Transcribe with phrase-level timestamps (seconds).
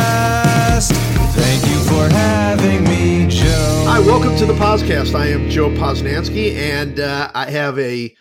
[0.00, 0.92] Podcast.
[1.34, 3.84] Thank you for having me, Joe.
[3.88, 5.14] Hi, welcome to the podcast.
[5.14, 8.14] I am Joe Posnanski, and uh, I have a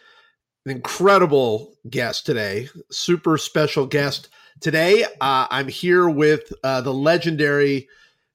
[0.65, 4.29] an incredible guest today, super special guest
[4.59, 5.03] today.
[5.21, 7.87] Uh, I'm here with uh, the legendary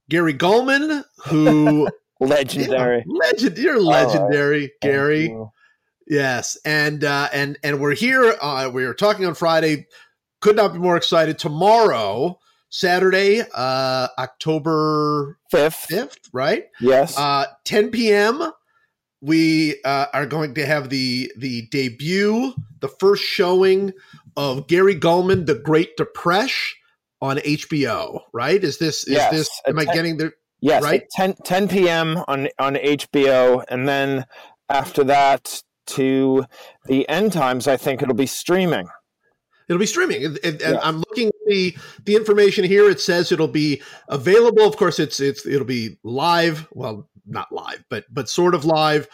[0.09, 1.88] Gary Gulman, who
[2.21, 3.05] legendary.
[3.07, 5.23] Yeah, legend, you're legendary, Thank Gary.
[5.29, 5.51] you.
[6.07, 8.37] Yes, and uh, and and we're here.
[8.41, 9.87] Uh, we were talking on Friday.
[10.41, 11.39] Could not be more excited.
[11.39, 15.75] Tomorrow, Saturday, uh, October Fifth.
[15.87, 16.65] fifth, right?
[16.80, 17.17] Yes.
[17.17, 18.51] Uh, 10 p.m.
[19.23, 23.93] We uh, are going to have the the debut, the first showing
[24.37, 26.73] of Gary Gulman, The Great Depresh
[27.23, 28.21] on HBO.
[28.35, 28.63] Right?
[28.63, 29.61] Is this is Yes, this?
[29.66, 30.83] Am I getting the yes.
[30.83, 31.05] right?
[31.13, 32.18] 10, 10 p.m.
[32.29, 34.27] on on HBO, and then
[34.68, 36.45] after that to
[36.87, 38.88] the end times, I think it'll be streaming.
[39.68, 40.79] It'll be streaming, and, and- Yeah.
[40.82, 42.88] I'm looking at the the information here.
[42.90, 44.65] It says it'll be available.
[44.66, 46.68] Of course, it's it's it'll be live.
[46.73, 49.09] Well, not live, but but sort of live.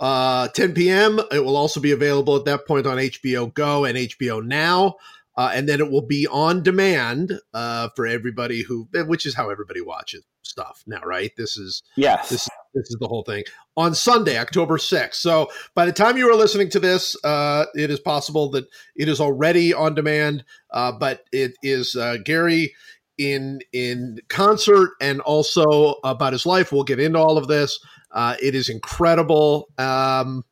[0.00, 1.20] Uh, 10 p.m.
[1.30, 4.96] It will also be available at that point on HBO Go and HBO Now,
[5.36, 9.50] uh, and then it will be on demand uh, for everybody who, which is how
[9.50, 11.30] everybody watches stuff now, right?
[11.36, 12.30] This is Yes.
[12.30, 13.44] this this is the whole thing
[13.76, 15.14] on Sunday, October 6th.
[15.14, 19.08] So by the time you are listening to this, uh, it is possible that it
[19.08, 22.74] is already on demand, uh, but it is uh, Gary
[23.18, 26.72] in in concert and also about his life.
[26.72, 27.78] We'll get into all of this.
[28.10, 29.68] Uh, it is incredible.
[29.78, 30.44] Um,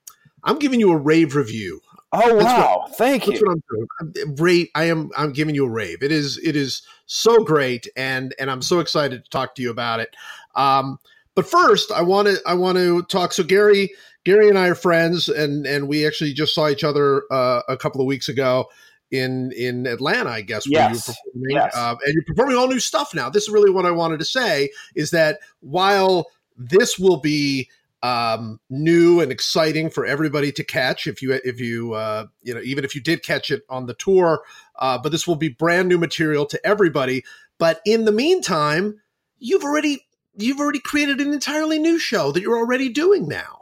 [0.44, 1.80] I'm giving you a rave review.
[2.12, 2.86] oh that's wow!
[2.92, 3.46] Thank That's you.
[3.46, 4.34] what I'm doing.
[4.38, 4.66] I'm.
[4.74, 5.10] I am.
[5.16, 6.02] I'm giving you a rave.
[6.02, 6.38] It is.
[6.38, 10.14] It is so great, and and I'm so excited to talk to you about it.
[10.54, 10.98] Um,
[11.41, 12.38] but first, I want to.
[12.44, 13.33] I want to talk.
[13.33, 17.25] So Gary, Gary and I are friends, and and we actually just saw each other
[17.31, 18.66] uh, a couple of weeks ago
[19.10, 20.69] in in Atlanta, I guess.
[20.69, 21.06] where Yes.
[21.06, 21.56] performing.
[21.56, 21.75] Yes.
[21.75, 23.31] Uh, and you're performing all new stuff now.
[23.31, 24.69] This is really what I wanted to say.
[24.94, 26.26] Is that while
[26.59, 27.70] this will be
[28.03, 32.60] um, new and exciting for everybody to catch if you if you uh, you know
[32.60, 34.43] even if you did catch it on the tour
[34.78, 37.22] uh, but this will be brand new material to everybody
[37.59, 39.00] but in the meantime
[39.38, 43.60] you've already you've already created an entirely new show that you're already doing now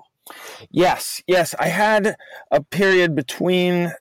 [0.71, 1.55] Yes, yes.
[1.59, 2.17] I had
[2.51, 3.93] a period between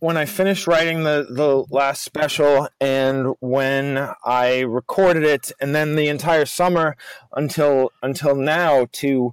[0.00, 5.96] when I finished writing the the last special and when I recorded it, and then
[5.96, 6.96] the entire summer
[7.32, 9.32] until until now to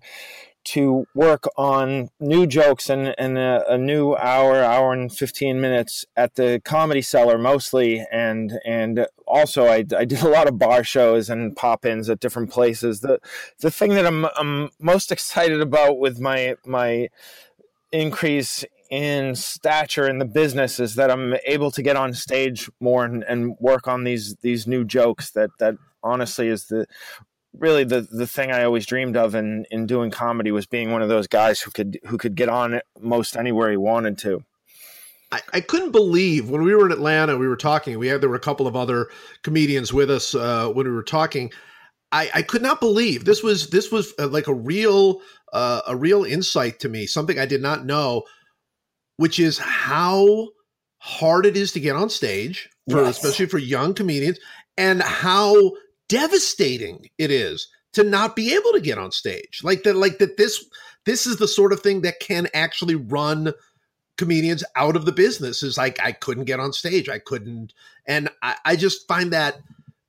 [0.64, 6.06] to work on new jokes and, and a, a new hour, hour and fifteen minutes
[6.16, 10.84] at the Comedy Cellar mostly, and and also I, I did a lot of bar
[10.84, 13.00] shows and pop-ins at different places.
[13.00, 13.20] The
[13.60, 17.10] the thing that I'm I'm most excited about with my my
[17.92, 23.06] increase in stature in the business is that I'm able to get on stage more
[23.06, 26.86] and, and work on these these new jokes that that honestly is the
[27.54, 31.02] really the the thing I always dreamed of in in doing comedy was being one
[31.02, 34.44] of those guys who could who could get on most anywhere he wanted to.
[35.32, 38.30] I, I couldn't believe when we were in Atlanta we were talking we had there
[38.30, 39.10] were a couple of other
[39.44, 41.52] comedians with us uh, when we were talking
[42.12, 45.22] I, I could not believe this was this was uh, like a real
[45.54, 48.24] uh, a real insight to me something I did not know
[49.18, 50.50] which is how
[50.98, 53.18] hard it is to get on stage for Yes.
[53.18, 54.40] especially for young comedians
[54.78, 55.72] and how
[56.10, 60.38] devastating it is to not be able to get on stage like that like that
[60.38, 60.66] this
[61.06, 63.54] this is the sort of thing that can actually run
[64.22, 67.10] comedians out of the business is like I couldn't get on stage.
[67.10, 67.74] I couldn't
[68.06, 69.62] and I, I just find that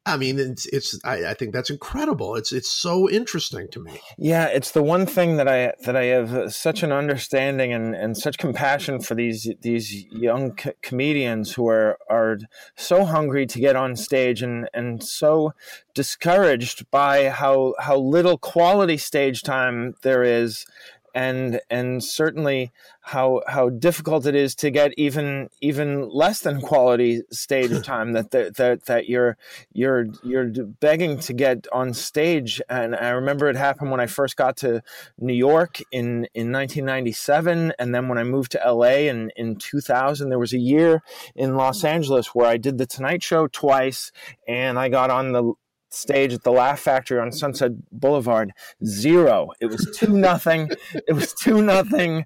[0.05, 2.37] I mean it's it's I, I think that's incredible.
[2.37, 4.01] It's it's so interesting to me.
[4.19, 7.95] Yeah, it's the one thing that I that I have uh, such an understanding and,
[7.95, 12.37] and such compassion for these these young co- comedians who are are
[12.77, 15.55] so hungry to get on stage and and so
[15.95, 20.66] discouraged by how how little quality stage time there is
[21.14, 27.22] and and certainly how how difficult it is to get even even less than quality
[27.30, 29.36] stage time that that that, that you're
[29.72, 30.47] you're you're
[30.80, 32.60] begging to get on stage.
[32.68, 34.82] And I remember it happened when I first got to
[35.18, 40.28] New York in in 1997 and then when I moved to LA in in 2000
[40.28, 41.03] there was a year
[41.34, 44.12] in Los Angeles where I did the Tonight Show twice
[44.47, 45.54] and I got on the
[45.92, 48.53] stage at the Laugh Factory on Sunset Boulevard?
[48.84, 49.50] Zero.
[49.60, 50.71] It was two nothing.
[51.06, 52.24] it was two nothing.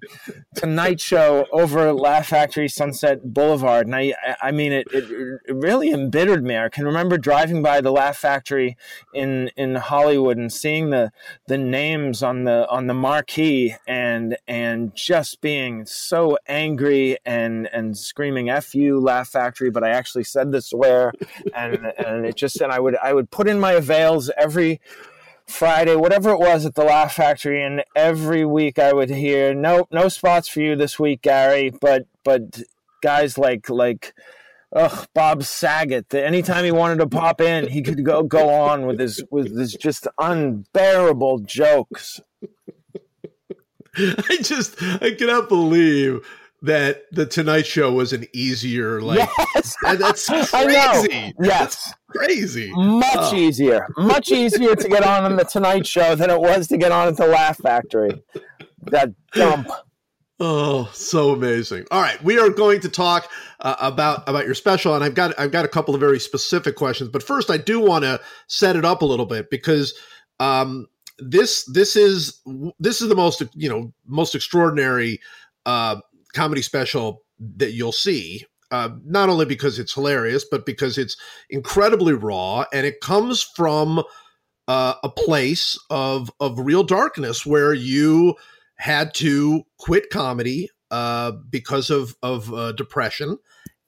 [0.55, 5.91] Tonight Show over Laugh Factory Sunset Boulevard, and I I mean it, it it really
[5.91, 6.57] embittered me.
[6.57, 8.77] I can remember driving by the Laugh Factory
[9.13, 11.11] in in Hollywood and seeing the
[11.47, 17.97] the names on the on the marquee and and just being so angry and and
[17.97, 21.13] screaming "f you, Laugh Factory," but I actually said the swear,
[21.55, 24.79] and and it just and I would I would put in my avails every
[25.45, 29.87] Friday, whatever it was at the Laugh Factory, and every week I would hear, "Nope,
[29.91, 32.61] no spots for you this week, Gary." But but
[33.01, 34.13] guys like like
[34.75, 36.09] ugh, Bob Saget.
[36.09, 39.57] That anytime he wanted to pop in, he could go go on with his with
[39.57, 42.19] his just unbearable jokes.
[43.97, 46.19] I just I cannot believe
[46.61, 49.75] that the Tonight Show was an easier like yes.
[49.83, 51.33] that's crazy.
[51.39, 52.71] Yes, that's crazy.
[52.73, 53.35] Much oh.
[53.35, 56.91] easier, much easier to get on on the Tonight Show than it was to get
[56.91, 58.23] on at the Laugh Factory.
[58.83, 59.69] That dump.
[60.39, 61.85] Oh, so amazing!
[61.89, 65.37] All right, we are going to talk uh, about about your special, and I've got
[65.39, 67.09] I've got a couple of very specific questions.
[67.09, 69.95] But first, I do want to set it up a little bit because
[70.39, 70.87] um,
[71.17, 72.39] this this is
[72.79, 75.19] this is the most you know most extraordinary
[75.67, 75.97] uh,
[76.37, 77.23] comedy special
[77.57, 78.45] that you'll see.
[78.69, 81.15] Uh, not only because it's hilarious, but because it's
[81.49, 84.03] incredibly raw, and it comes from
[84.67, 88.35] uh, a place of of real darkness where you
[88.75, 93.37] had to quit comedy uh, because of of uh, depression,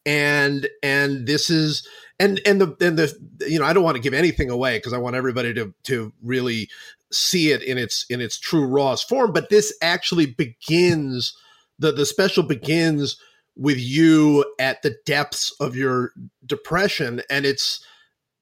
[0.05, 1.85] and and this is
[2.19, 3.13] and and the and the
[3.47, 6.13] you know I don't want to give anything away because I want everybody to to
[6.23, 6.69] really
[7.11, 9.33] see it in its in its true rawest form.
[9.33, 11.35] But this actually begins
[11.79, 13.17] the the special begins
[13.55, 16.13] with you at the depths of your
[16.45, 17.83] depression, and it's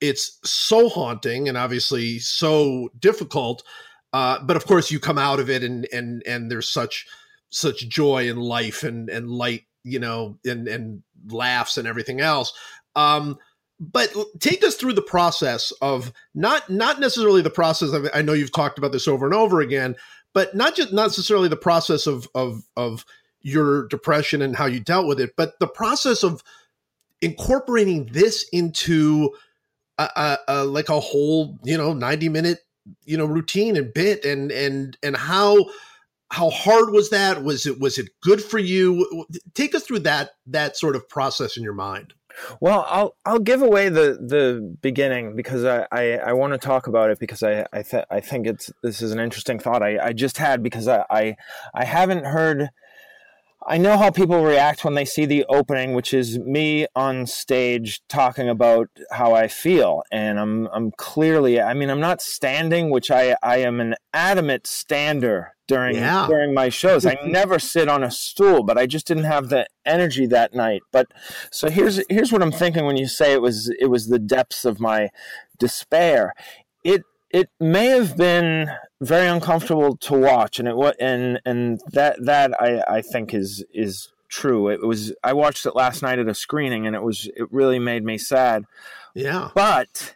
[0.01, 3.63] it's so haunting and obviously so difficult
[4.13, 7.06] uh, but of course, you come out of it, and and and there's such
[7.50, 12.54] such joy in life and and light, you know, and and laughs and everything else.
[12.95, 13.38] Um,
[13.80, 18.33] but take us through the process of not not necessarily the process of I know
[18.33, 19.95] you've talked about this over and over again,
[20.33, 23.06] but not just not necessarily the process of of of
[23.42, 26.44] your depression and how you dealt with it, but the process of
[27.22, 29.31] incorporating this into
[29.98, 32.60] a, a, a like a whole you know 90 minute
[33.06, 35.66] you know routine and bit and and and how
[36.30, 37.44] how hard was that?
[37.44, 39.25] Was it was it good for you?
[39.54, 42.13] Take us through that that sort of process in your mind.
[42.60, 46.86] Well i'll i'll give away the the beginning because i i, I want to talk
[46.86, 49.98] about it because i i, th- I think it's this is an interesting thought i
[49.98, 51.36] i just had because i i,
[51.74, 52.69] I haven't heard
[53.69, 58.02] I know how people react when they see the opening, which is me on stage
[58.08, 60.04] talking about how I feel.
[60.10, 64.68] And I'm, I'm clearly, I mean, I'm not standing, which I, I am an adamant
[64.68, 66.28] stander during, yeah.
[66.28, 67.06] during my shows.
[67.06, 70.81] I never sit on a stool, but I just didn't have the energy that night.
[70.94, 71.08] But
[71.52, 74.64] so here's, here's what I'm thinking when you say it was, it was the depths
[74.64, 75.10] of my
[75.60, 76.34] despair.
[76.86, 78.69] It, it may have been
[79.02, 83.64] very uncomfortable to watch, and it was and and that that I I think is
[83.74, 84.70] is true.
[84.70, 87.80] It was I watched it last night at a screening, and it was it really
[87.80, 88.66] made me sad.
[89.14, 90.16] Yeah, but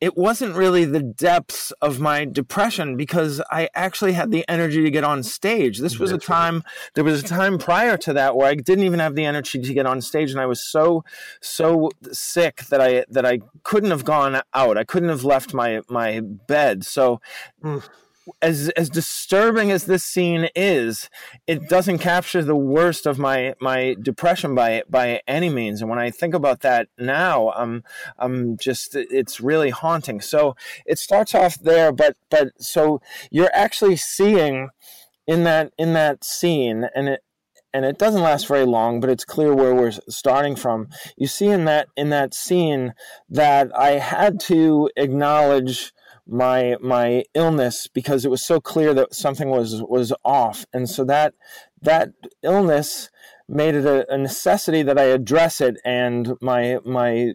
[0.00, 4.90] it wasn't really the depths of my depression because I actually had the energy to
[4.90, 5.78] get on stage.
[5.78, 6.62] This was a time,
[6.94, 9.74] there was a time prior to that where I didn't even have the energy to
[9.74, 10.30] get on stage.
[10.30, 11.04] And I was so,
[11.40, 14.78] so sick that I, that I couldn't have gone out.
[14.78, 16.84] I couldn't have left my, my bed.
[16.84, 17.20] So,
[17.62, 17.82] mm
[18.42, 21.08] as as disturbing as this scene is,
[21.46, 25.80] it doesn't capture the worst of my my depression by by any means.
[25.80, 27.84] And when I think about that now, I'm
[28.18, 30.20] I'm just it's really haunting.
[30.20, 30.56] So
[30.86, 34.68] it starts off there, but but so you're actually seeing
[35.26, 37.22] in that in that scene, and it
[37.74, 40.88] and it doesn't last very long, but it's clear where we're starting from.
[41.16, 42.94] You see in that in that scene
[43.28, 45.92] that I had to acknowledge
[46.28, 50.66] my my illness because it was so clear that something was was off.
[50.72, 51.34] And so that
[51.82, 53.10] that illness
[53.48, 57.32] made it a, a necessity that I address it and my my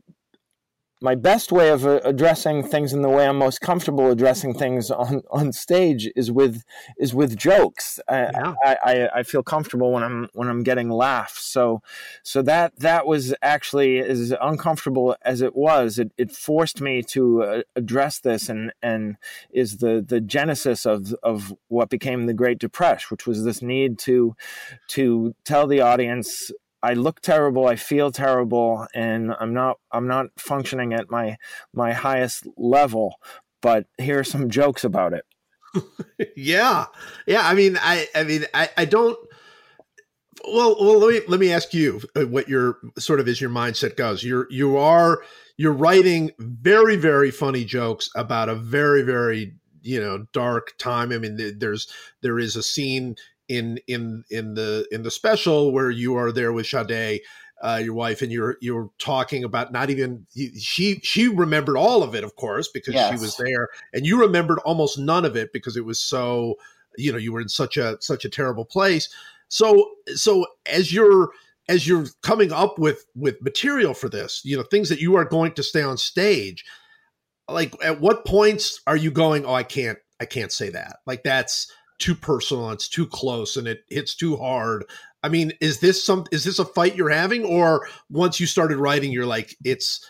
[1.03, 4.89] my best way of uh, addressing things in the way I'm most comfortable addressing things
[4.89, 6.63] on, on stage is with
[6.97, 7.99] is with jokes.
[8.09, 8.55] Yeah.
[8.63, 11.43] I, I, I feel comfortable when I'm when I'm getting laughs.
[11.43, 11.81] So
[12.23, 15.99] so that that was actually as uncomfortable as it was.
[15.99, 19.17] It, it forced me to uh, address this and and
[19.51, 23.99] is the the genesis of of what became the Great Depresh, which was this need
[23.99, 24.37] to
[24.87, 26.49] to tell the audience
[26.83, 31.37] I look terrible, I feel terrible, and I'm not I'm not functioning at my
[31.73, 33.15] my highest level.
[33.61, 35.23] But here are some jokes about it.
[36.35, 36.87] yeah,
[37.25, 37.47] yeah.
[37.47, 39.17] I mean, I I mean, I I don't.
[40.45, 43.95] Well, well, let me let me ask you what your sort of is your mindset
[43.95, 44.21] goes.
[44.21, 45.23] You're you are
[45.55, 51.13] you're writing very very funny jokes about a very very you know dark time.
[51.13, 51.87] I mean, there's
[52.21, 53.15] there is a scene
[53.53, 57.21] in in in the in the special where you are there with Sade,
[57.61, 60.25] uh, your wife, and you're you're talking about not even
[60.59, 63.11] she she remembered all of it, of course, because yes.
[63.13, 66.55] she was there, and you remembered almost none of it because it was so
[66.97, 69.07] you know you were in such a such a terrible place.
[69.49, 71.29] So so as you're
[71.69, 75.25] as you're coming up with with material for this, you know things that you are
[75.25, 76.65] going to stay on stage.
[77.47, 79.45] Like at what points are you going?
[79.45, 80.97] Oh, I can't I can't say that.
[81.05, 84.85] Like that's too personal, it's too close, and it hits too hard.
[85.23, 88.77] I mean, is this some is this a fight you're having, or once you started
[88.77, 90.05] writing, you're like, it's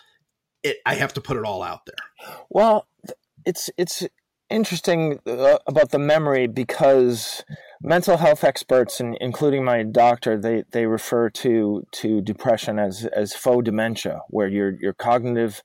[0.63, 2.35] it, I have to put it all out there.
[2.49, 2.87] Well,
[3.45, 4.07] it's it's
[4.49, 7.43] interesting uh, about the memory because
[7.81, 13.33] mental health experts, and including my doctor, they, they refer to to depression as as
[13.33, 15.61] faux dementia, where your your cognitive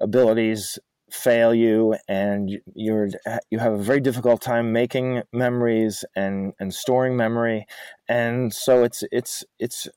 [0.00, 0.78] abilities
[1.12, 3.08] fail you and you're
[3.50, 7.66] you have a very difficult time making memories and and storing memory.
[8.08, 9.88] And so it's it's it's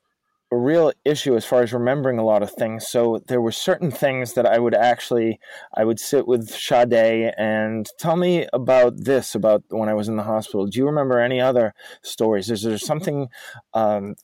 [0.52, 2.86] a real issue as far as remembering a lot of things.
[2.86, 5.40] So there were certain things that I would actually
[5.74, 10.16] I would sit with Sade and tell me about this about when I was in
[10.16, 10.66] the hospital.
[10.66, 12.50] Do you remember any other stories?
[12.50, 13.28] Is there something
[13.74, 14.14] um,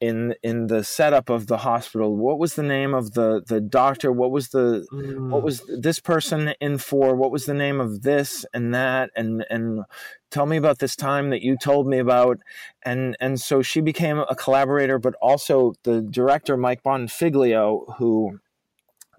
[0.00, 4.12] in in the setup of the hospital what was the name of the the doctor?
[4.12, 5.30] What was the mm.
[5.30, 7.14] what was this person in for?
[7.14, 9.10] What was the name of this and that?
[9.16, 9.84] And and
[10.30, 12.38] tell me about this time that you told me about.
[12.84, 18.38] And and so she became a collaborator but also the director Mike Bonfiglio who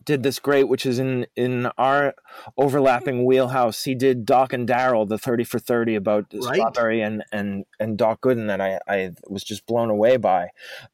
[0.08, 2.16] did this great, which is in in our
[2.58, 3.26] overlapping hmm.
[3.26, 3.84] wheelhouse.
[3.84, 6.56] He did Doc and Darryl, the thirty for thirty about right.
[6.56, 10.50] Strawberry and and and Doc Gooden that I I was just blown away by,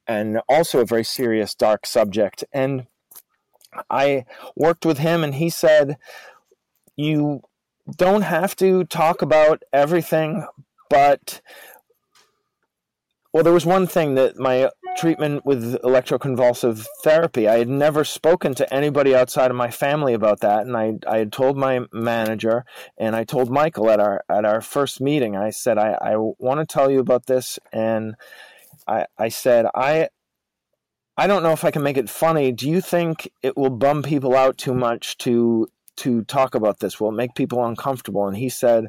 [0.05, 2.43] and also a very serious dark subject.
[2.51, 2.87] And
[3.89, 4.25] I
[4.57, 5.97] worked with him, and he said,
[6.97, 7.43] "You
[7.95, 10.45] don't have to talk about everything,
[10.89, 11.39] but."
[13.31, 17.47] Well, there was one thing that my treatment with electroconvulsive therapy.
[17.47, 21.17] I had never spoken to anybody outside of my family about that, and I I
[21.19, 22.65] had told my manager
[22.97, 25.35] and I told Michael at our at our first meeting.
[25.35, 28.15] I said I I want to tell you about this, and
[28.87, 30.09] I I said I.
[31.15, 32.51] I don't know if I can make it funny.
[32.51, 36.99] Do you think it will bum people out too much to to talk about this?
[36.99, 38.27] Will it make people uncomfortable?
[38.27, 38.87] And he said,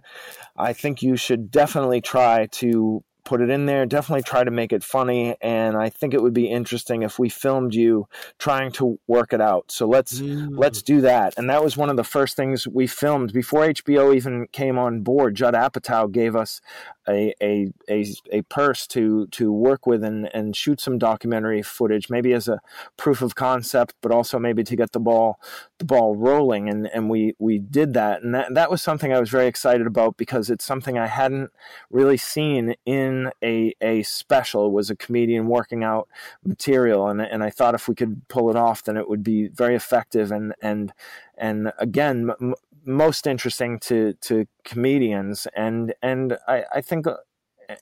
[0.57, 3.87] I think you should definitely try to put it in there.
[3.87, 7.29] Definitely try to make it funny, and I think it would be interesting if we
[7.29, 8.07] filmed you
[8.39, 9.71] trying to work it out.
[9.71, 10.49] So let's mm.
[10.53, 11.35] let's do that.
[11.37, 15.01] And that was one of the first things we filmed before HBO even came on
[15.01, 15.35] board.
[15.35, 16.61] Judd Apatow gave us
[17.09, 22.11] a a a, a purse to to work with and and shoot some documentary footage,
[22.11, 22.61] maybe as a
[22.97, 25.41] proof of concept, but also maybe to get the ball
[25.79, 26.69] the ball rolling.
[26.69, 29.87] And and we we did that, and that that was something I was very excited
[29.87, 31.51] about because it's something I hadn't
[31.91, 34.71] really seen in a a special.
[34.71, 36.09] Was a comedian working out
[36.45, 39.49] material, and and I thought if we could pull it off, then it would be
[39.49, 40.93] very effective and and
[41.37, 42.55] and again m-
[42.85, 47.17] most interesting to to comedians and and I, I think uh,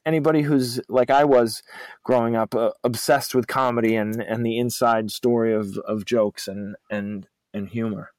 [0.07, 1.63] anybody who's like I was
[2.05, 6.77] growing up uh, obsessed with comedy and and the inside story of of jokes and
[6.91, 8.11] and and humor.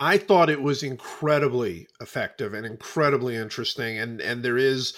[0.00, 4.96] I thought it was incredibly effective and incredibly interesting and and there is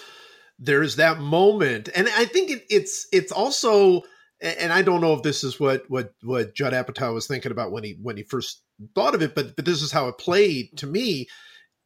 [0.61, 4.03] there's that moment and I think it, it's it's also
[4.41, 7.71] and I don't know if this is what what what Judd Apatow was thinking about
[7.71, 8.63] when he when he first
[8.95, 11.27] thought of it, but but this is how it played to me.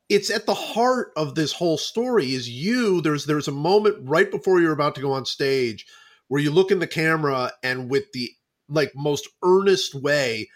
[0.07, 2.33] It's at the heart of this whole story.
[2.33, 5.85] Is you there's there's a moment right before you're about to go on stage
[6.27, 8.31] where you look in the camera and with the
[8.69, 10.47] like most earnest way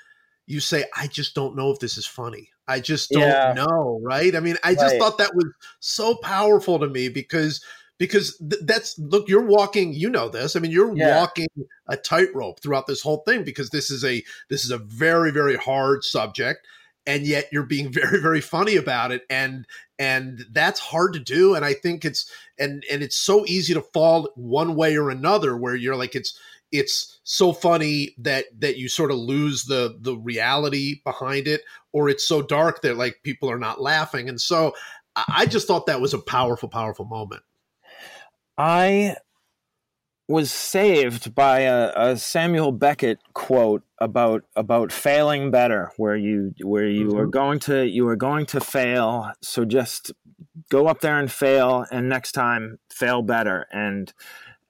[0.48, 2.50] you say, "I just don't know if this is funny.
[2.68, 3.54] I just don't yeah.
[3.54, 4.36] know." Right?
[4.36, 5.00] I mean, I just right.
[5.00, 5.46] thought that was
[5.80, 7.62] so powerful to me because
[8.00, 11.20] because th- that's look you're walking you know this i mean you're yeah.
[11.20, 11.48] walking
[11.88, 15.56] a tightrope throughout this whole thing because this is a this is a very very
[15.56, 16.66] hard subject
[17.06, 19.68] and yet you're being very very funny about it and
[20.00, 23.82] and that's hard to do and i think it's and and it's so easy to
[23.82, 26.40] fall one way or another where you're like it's
[26.72, 31.62] it's so funny that that you sort of lose the the reality behind it
[31.94, 34.74] or it's so dark that like people are not laughing and so
[35.28, 37.42] i just thought that was a powerful powerful moment
[38.60, 39.16] I
[40.28, 46.86] was saved by a, a, Samuel Beckett quote about about failing better, where you where
[46.86, 47.18] you mm-hmm.
[47.20, 50.12] are going to you are going to fail, so just
[50.70, 54.12] go up there and fail, and next time fail better, and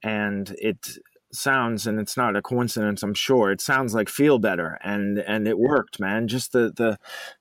[0.03, 0.99] and it
[1.31, 5.47] sounds and it's not a coincidence i'm sure it sounds like feel better and and
[5.47, 6.27] it worked man.
[6.27, 6.97] Just the the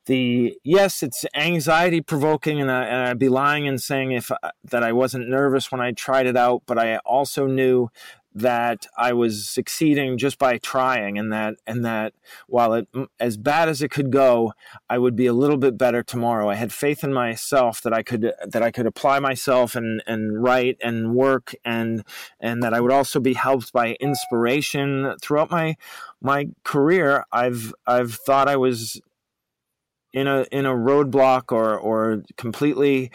[0.07, 4.31] the yes it's anxiety provoking and, I, and i'd be lying and saying if
[4.65, 7.89] that i wasn't nervous when i tried it out but i also knew
[8.35, 12.15] that I was succeeding just by trying, and that and that
[12.47, 14.53] while it as bad as it could go,
[14.89, 16.49] I would be a little bit better tomorrow.
[16.49, 20.43] I had faith in myself that I could that I could apply myself and and
[20.43, 22.05] write and work, and
[22.41, 25.77] and that I would also be helped by inspiration throughout my
[26.21, 27.25] my career.
[27.33, 29.01] I've I've thought I was
[30.13, 33.11] in a in a roadblock or or completely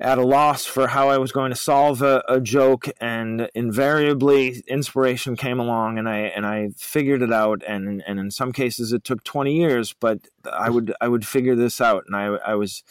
[0.00, 4.64] at a loss for how I was going to solve a, a, joke, and invariably
[4.66, 7.62] inspiration came along, and I and I figured it out.
[7.66, 11.54] And and in some cases it took twenty years, but I would I would figure
[11.54, 12.82] this out, and I I was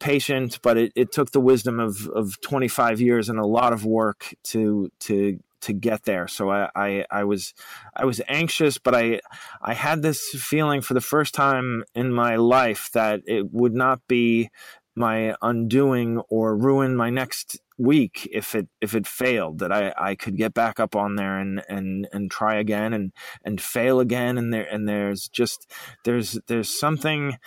[0.00, 3.72] patient, but it, it took the wisdom of of twenty five years and a lot
[3.72, 6.28] of work to to to get there.
[6.28, 7.54] So I, I, I was
[7.96, 9.20] I was anxious, but I
[9.62, 14.06] I had this feeling for the first time in my life that it would not
[14.06, 14.50] be
[14.96, 20.14] my undoing or ruin my next week if it if it failed that I, I
[20.14, 23.12] could get back up on there and and and try again and
[23.44, 24.38] and fail again.
[24.38, 25.70] And there and there's just
[26.04, 27.38] there's there's something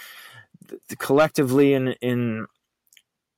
[0.99, 2.47] collectively in in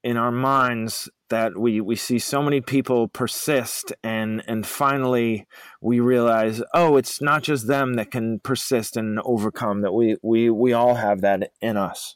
[0.03, 5.45] in our minds that we we see so many people persist and and finally
[5.81, 10.49] we realize oh it's not just them that can persist and overcome that we we
[10.49, 12.15] we all have that in us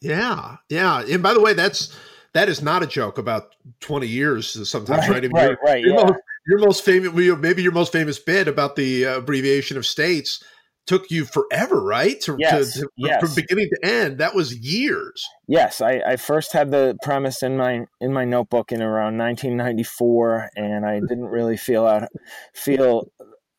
[0.00, 1.02] yeah, yeah.
[1.02, 1.96] And by the way, that's
[2.34, 5.22] that is not a joke about 20 years sometimes, right?
[5.22, 6.04] Right, right, right your, yeah.
[6.04, 10.42] most, your most famous, maybe your most famous bit about the uh, abbreviation of states
[10.88, 12.18] took you forever, right?
[12.22, 13.20] To, yes, to, to, yes.
[13.20, 15.22] From beginning to end, that was years.
[15.46, 20.50] Yes, I, I, first had the premise in my in my notebook in around 1994,
[20.56, 22.08] and I didn't really feel out
[22.54, 23.12] feel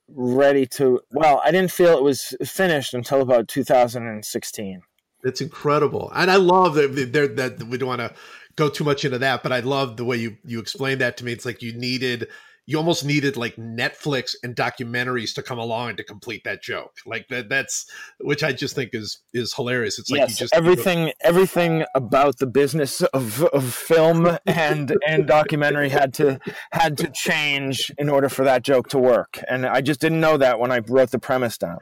[0.07, 1.01] ready to.
[1.11, 4.81] Well, I didn't feel it was finished until about 2016.
[5.23, 6.93] It's incredible, and I love that.
[7.35, 8.13] That we don't want to
[8.55, 11.25] go too much into that, but I love the way you you explained that to
[11.25, 11.31] me.
[11.31, 12.27] It's like you needed
[12.69, 16.97] you almost needed like Netflix and documentaries to come along to complete that joke.
[17.03, 17.87] Like that that's
[18.19, 19.97] which I just think is is hilarious.
[19.97, 25.89] It's like yes, just everything everything about the business of, of film and and documentary
[25.89, 26.39] had to
[26.71, 29.43] had to change in order for that joke to work.
[29.49, 31.79] And I just didn't know that when I wrote the premise down.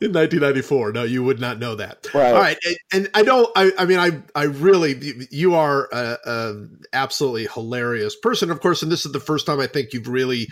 [0.00, 0.92] In 1994.
[0.92, 2.08] No, you would not know that.
[2.14, 2.32] Right.
[2.32, 2.56] All right.
[2.64, 7.46] And, and I don't I I mean I I really you are a, a absolutely
[7.46, 10.48] hilarious person of course and this is the first time I think you've really really,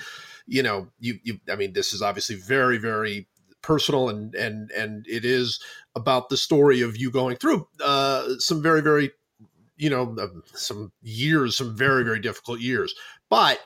[0.46, 3.26] you know, you you I mean, this is obviously very, very
[3.62, 5.60] personal and and and it is
[5.94, 9.10] about the story of you going through uh, some very, very,
[9.76, 12.94] you know, uh, some years, some very, very difficult years.
[13.30, 13.60] But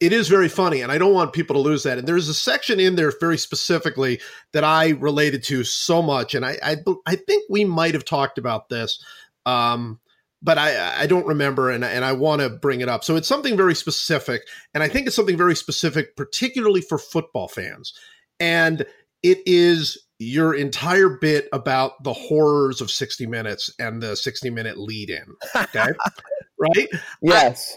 [0.00, 2.34] it is very funny and i don't want people to lose that and there's a
[2.34, 4.20] section in there very specifically
[4.52, 8.38] that i related to so much and i i, I think we might have talked
[8.38, 9.04] about this
[9.44, 9.98] um,
[10.42, 13.04] but I, I don't remember and, and I want to bring it up.
[13.04, 14.42] So it's something very specific.
[14.74, 17.92] And I think it's something very specific, particularly for football fans.
[18.38, 18.86] And
[19.22, 24.78] it is your entire bit about the horrors of 60 minutes and the 60 minute
[24.78, 25.24] lead in.
[25.56, 25.86] Okay.
[26.58, 26.88] right?
[27.20, 27.76] Yes.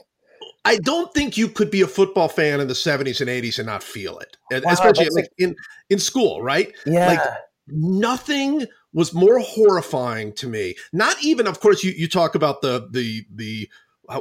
[0.64, 3.58] I, I, don't think you could be a football fan in the 70s and 80s
[3.58, 4.38] and not feel it.
[4.52, 5.56] Wow, Especially like in,
[5.90, 6.74] in school, right?
[6.86, 7.08] Yeah.
[7.08, 7.22] Like
[7.68, 10.76] nothing was more horrifying to me.
[10.92, 13.70] Not even, of course, you, you talk about the the the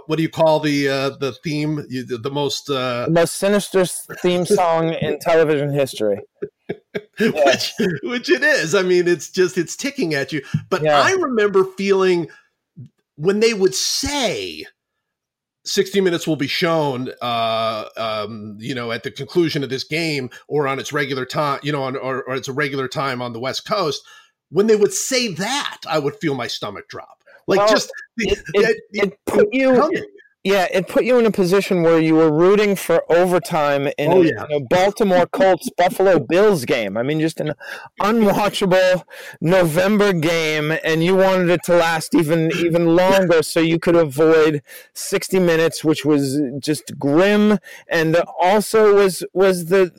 [0.07, 1.85] what do you call the uh, the theme?
[1.89, 3.07] You, the, the, most uh...
[3.07, 6.21] the most sinister theme song in television history.
[7.19, 7.73] which,
[8.05, 8.75] which it is.
[8.75, 10.43] I mean, it's just it's ticking at you.
[10.69, 11.01] But yeah.
[11.01, 12.29] I remember feeling
[13.17, 14.65] when they would say
[15.65, 20.31] 60 minutes will be shown uh, um, you know at the conclusion of this game
[20.49, 23.33] or on its regular time you know on, or, or it's a regular time on
[23.33, 24.03] the west coast
[24.51, 28.39] when they would say that i would feel my stomach drop like well, just it,
[28.55, 29.91] it, it, put you
[30.43, 34.23] yeah, it put you in a position where you were rooting for overtime in, oh,
[34.23, 34.47] a, yeah.
[34.49, 36.97] in a, Baltimore Colts Buffalo Bills game.
[36.97, 37.53] I mean, just an
[38.01, 39.03] unwatchable
[39.43, 44.63] November game, and you wanted it to last even even longer so you could avoid
[44.95, 49.93] sixty minutes, which was just grim, and also was was the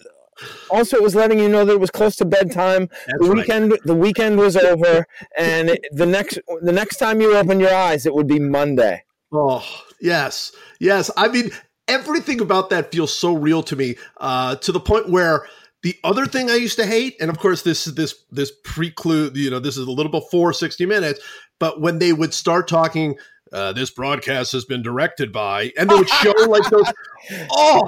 [0.69, 2.89] also it was letting you know that it was close to bedtime.
[3.07, 3.79] That's the weekend right.
[3.83, 5.05] the weekend was over,
[5.37, 9.03] and the next the next time you open your eyes, it would be Monday.
[9.31, 9.65] Oh,
[10.01, 10.51] yes.
[10.79, 11.09] Yes.
[11.15, 11.51] I mean,
[11.87, 15.47] everything about that feels so real to me, uh, to the point where
[15.83, 19.35] the other thing I used to hate, and of course this is this this preclude,
[19.35, 21.19] you know, this is a little before 60 minutes,
[21.59, 23.15] but when they would start talking,
[23.51, 26.91] uh, this broadcast has been directed by, and they would show like those,
[27.51, 27.87] oh,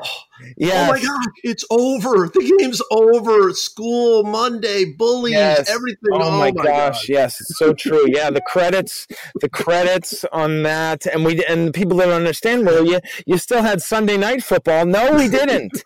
[0.57, 0.89] Yes.
[0.89, 2.27] oh my gosh, it's over.
[2.27, 3.53] The game's over.
[3.53, 5.69] School, Monday, bullies, Yes.
[5.69, 5.99] everything.
[6.11, 8.03] Oh, my, gosh, yes, it's so true.
[8.07, 9.07] Yeah, the credits,
[9.39, 12.65] the credits on that, and we and people didn't understand.
[12.65, 14.85] Well, you you still had Sunday night football.
[14.85, 15.83] No, we didn't.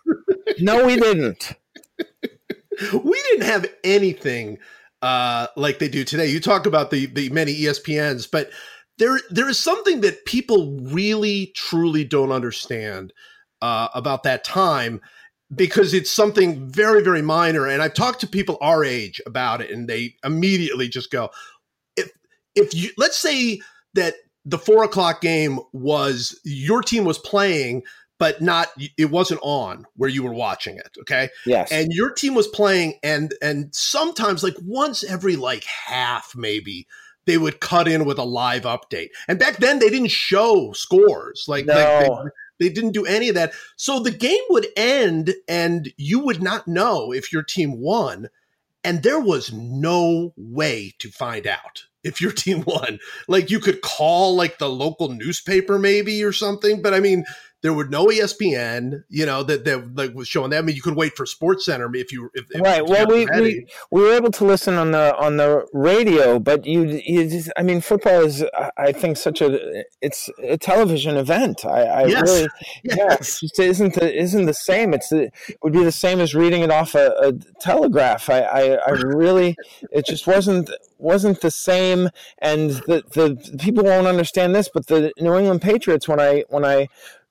[0.58, 1.52] No, we didn't.
[2.92, 4.58] we didn't have anything
[5.02, 6.26] uh, like they do today.
[6.26, 8.50] You talk about the the many ESPNs, but
[8.98, 13.12] there there is something that people really truly don't understand
[13.62, 15.00] uh, about that time
[15.54, 17.66] because it's something very very minor.
[17.66, 21.30] And I've talked to people our age about it, and they immediately just go,
[21.96, 22.10] if
[22.54, 23.60] if you let's say
[23.94, 27.82] that the four o'clock game was your team was playing.
[28.18, 30.90] But not, it wasn't on where you were watching it.
[31.02, 31.70] Okay Yes.
[31.70, 36.88] and your team was playing and and sometimes like once every like half maybe
[37.28, 39.10] they would cut in with a live update.
[39.28, 41.44] And back then they didn't show scores.
[41.46, 42.08] Like, like they,
[42.58, 43.52] they didn't do any of that.
[43.76, 48.28] So the game would end and you would not know if your team won
[48.82, 52.98] and there was no way to find out if your team won.
[53.28, 57.24] Like you could call like the local newspaper maybe or something but i mean
[57.62, 60.58] there were no ESPN, you know, that that like was showing that.
[60.58, 62.82] I mean, you could wait for SportsCenter if you if, right.
[62.82, 66.64] if Well, we, we we were able to listen on the on the radio, but
[66.66, 68.44] you you just, I mean, football is
[68.76, 71.64] I- think such a it's a television event.
[71.64, 72.22] I, I Yes.
[72.22, 72.42] really
[72.84, 74.94] yeah, it yes, just isn't the isn't the same.
[74.94, 78.30] It's it would be the same as reading it off a, a telegraph.
[78.30, 79.56] I, I I really
[79.90, 82.08] it just wasn't wasn't the same.
[82.40, 86.64] And the the people won't understand this, but the New England Patriots when I when
[86.64, 86.88] I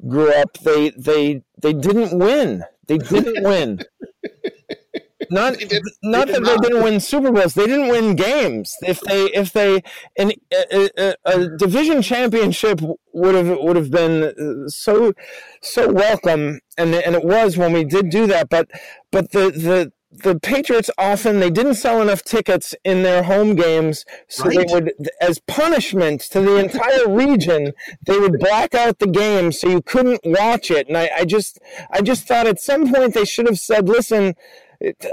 [0.07, 2.63] grew up, they they they didn't win.
[2.88, 3.79] They didn't win.
[5.29, 7.53] Not did- not that did they didn't win Super Bowls.
[7.53, 8.73] They didn't win games.
[8.81, 9.81] If they if they
[10.17, 12.79] an, a, a, a division championship
[13.13, 15.13] would have would have been uh, so
[15.62, 18.47] so welcome, and and it was when we did do that.
[18.49, 18.69] But
[19.12, 19.91] but the the
[20.23, 24.67] the Patriots often they didn't sell enough tickets in their home games, so Right.
[24.67, 27.73] they would, as punishment to the entire region,
[28.06, 30.88] they would black out the game so you couldn't watch it.
[30.88, 31.60] And I, I just
[31.91, 34.36] I just thought at some point they should have said, listen.
[34.80, 35.06] It,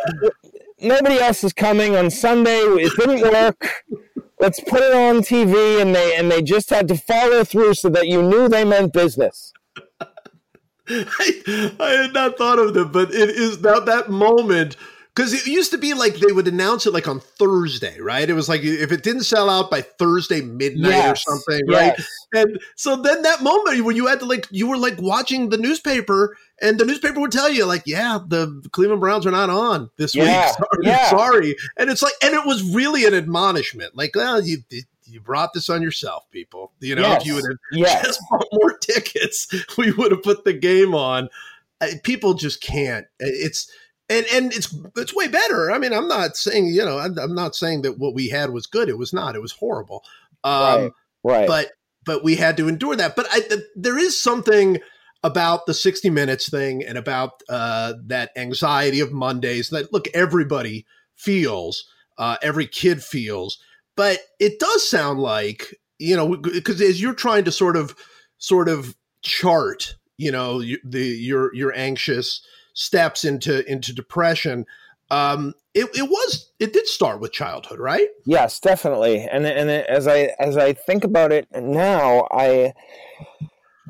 [0.80, 2.58] nobody else is coming on Sunday.
[2.58, 3.84] It didn't work.
[4.38, 7.88] Let's put it on TV, and they and they just had to follow through so
[7.90, 9.52] that you knew they meant business.
[10.88, 14.76] I, I had not thought of them, but it is that that moment
[15.14, 18.28] because it used to be like they would announce it like on Thursday, right?
[18.28, 21.94] It was like if it didn't sell out by Thursday midnight Yes, or something, right?
[21.96, 22.08] yes.
[22.34, 25.56] And so then that moment when you had to like you were like watching the
[25.56, 29.90] newspaper and the newspaper would tell you like, yeah, the Cleveland Browns are not on
[29.98, 30.54] this Yeah, week.
[30.58, 31.10] Sorry, yeah.
[31.10, 31.56] sorry.
[31.76, 33.96] And it's like and it was really an admonishment.
[33.96, 34.58] Like, well, you
[35.06, 36.72] you brought this on yourself, people.
[36.80, 39.46] You know, Yes, if you would have just bought more tickets,
[39.78, 41.28] we would have put the game on.
[42.02, 43.06] People just can't.
[43.20, 43.70] It's
[44.08, 45.70] and and it's it's way better.
[45.70, 48.66] I mean, I'm not saying you know I'm, not saying that what we had was
[48.66, 48.88] good.
[48.88, 49.36] It was not.
[49.36, 50.04] It was horrible.
[50.42, 50.92] Um, right,
[51.24, 51.46] right.
[51.46, 51.70] But
[52.04, 53.16] but we had to endure that.
[53.16, 54.78] But I, th- there is something
[55.22, 60.84] about the 60 minutes thing and about uh, that anxiety of Mondays that look everybody
[61.14, 61.86] feels,
[62.18, 63.58] uh, every kid feels.
[63.96, 67.96] But it does sound like you know because as you're trying to sort of
[68.38, 72.42] sort of chart, you know, you, the your your anxious
[72.74, 74.66] steps into into depression.
[75.10, 78.08] Um, it, it was it did start with childhood, right?
[78.26, 79.26] Yes, definitely.
[79.30, 82.72] And and as I as I think about it now, I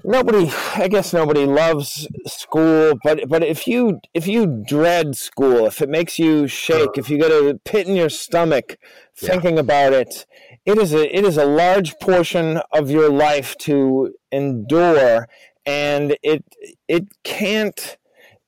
[0.04, 5.80] nobody I guess nobody loves school, but but if you if you dread school, if
[5.80, 8.76] it makes you shake, if you get a pit in your stomach
[9.20, 9.30] Yeah.
[9.30, 10.26] thinking about it,
[10.66, 15.28] it is a it is a large portion of your life to endure
[15.66, 16.44] and it
[16.88, 17.96] it can't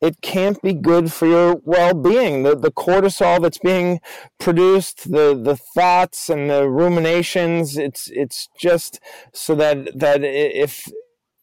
[0.01, 2.43] it can't be good for your well-being.
[2.43, 4.01] The the cortisol that's being
[4.39, 9.01] produced the the thoughts and the ruminations it's it's just
[9.33, 10.87] so that that if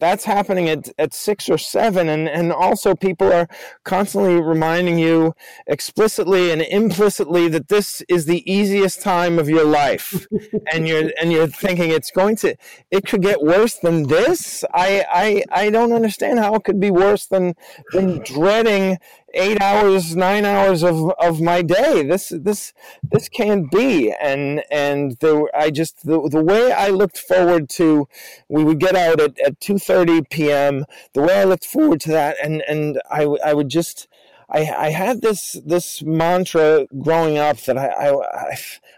[0.03, 2.09] that's happening at, at six or seven.
[2.09, 3.47] And, and also people are
[3.85, 5.33] constantly reminding you
[5.67, 10.27] explicitly and implicitly that this is the easiest time of your life.
[10.71, 12.55] And you're and you're thinking it's going to
[12.89, 14.63] it could get worse than this?
[14.73, 17.53] I i i don't understand how it could be worse than
[17.91, 18.97] than dreading
[19.33, 22.03] eight hours, nine hours of, of my day.
[22.03, 24.13] This this this can't be.
[24.21, 28.07] And and the I just the, the way I looked forward to
[28.47, 30.85] we would get out at, at two thirty p.m.
[31.13, 34.07] The way I looked forward to that, and and I I would just
[34.49, 38.55] I, I had this this mantra growing up that I, I,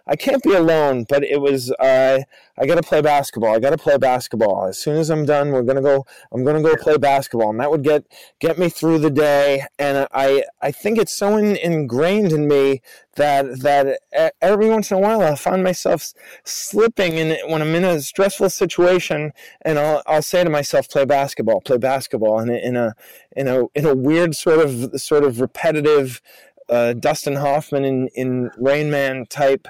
[0.07, 2.19] I can't be alone, but it was uh,
[2.57, 3.53] I got to play basketball.
[3.53, 4.67] I got to play basketball.
[4.67, 6.05] As soon as I'm done, we're gonna go.
[6.31, 8.05] I'm gonna go play basketball, and that would get
[8.39, 9.65] get me through the day.
[9.77, 12.81] And I I think it's so in, ingrained in me
[13.15, 13.99] that that
[14.41, 16.13] every once in a while I find myself
[16.45, 21.05] slipping in when I'm in a stressful situation, and I'll I'll say to myself, "Play
[21.05, 22.95] basketball, play basketball," and in a
[23.35, 26.21] in a in a weird sort of sort of repetitive
[26.69, 29.67] uh, Dustin Hoffman in, in Rain Man type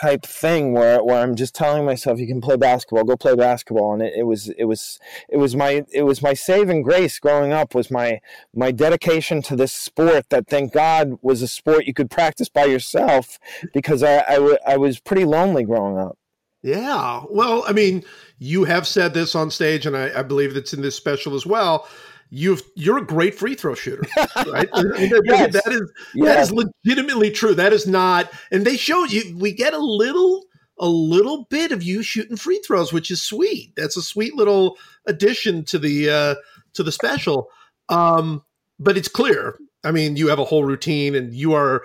[0.00, 3.92] type thing where, where I'm just telling myself you can play basketball, go play basketball,
[3.94, 7.52] and it, it was it was it was my it was my saving grace growing
[7.52, 8.20] up was my
[8.54, 12.64] my dedication to this sport that thank God was a sport you could practice by
[12.64, 13.38] yourself
[13.72, 16.18] because I, I, w- I was pretty lonely growing up.
[16.62, 18.04] Yeah, well, I mean,
[18.38, 21.44] you have said this on stage, and I, I believe that's in this special as
[21.44, 21.86] well
[22.30, 24.02] you've you're a great free throw shooter,
[24.46, 24.68] right?
[24.74, 25.52] yes.
[25.52, 25.92] That is
[26.24, 27.54] that is legitimately true.
[27.54, 29.36] That is not, and they show you.
[29.36, 30.44] We get a little
[30.78, 33.72] a little bit of you shooting free throws, which is sweet.
[33.76, 36.34] That's a sweet little addition to the uh,
[36.74, 37.48] to the special.
[37.88, 38.44] Um,
[38.78, 39.58] but it's clear.
[39.84, 41.84] I mean, you have a whole routine, and you are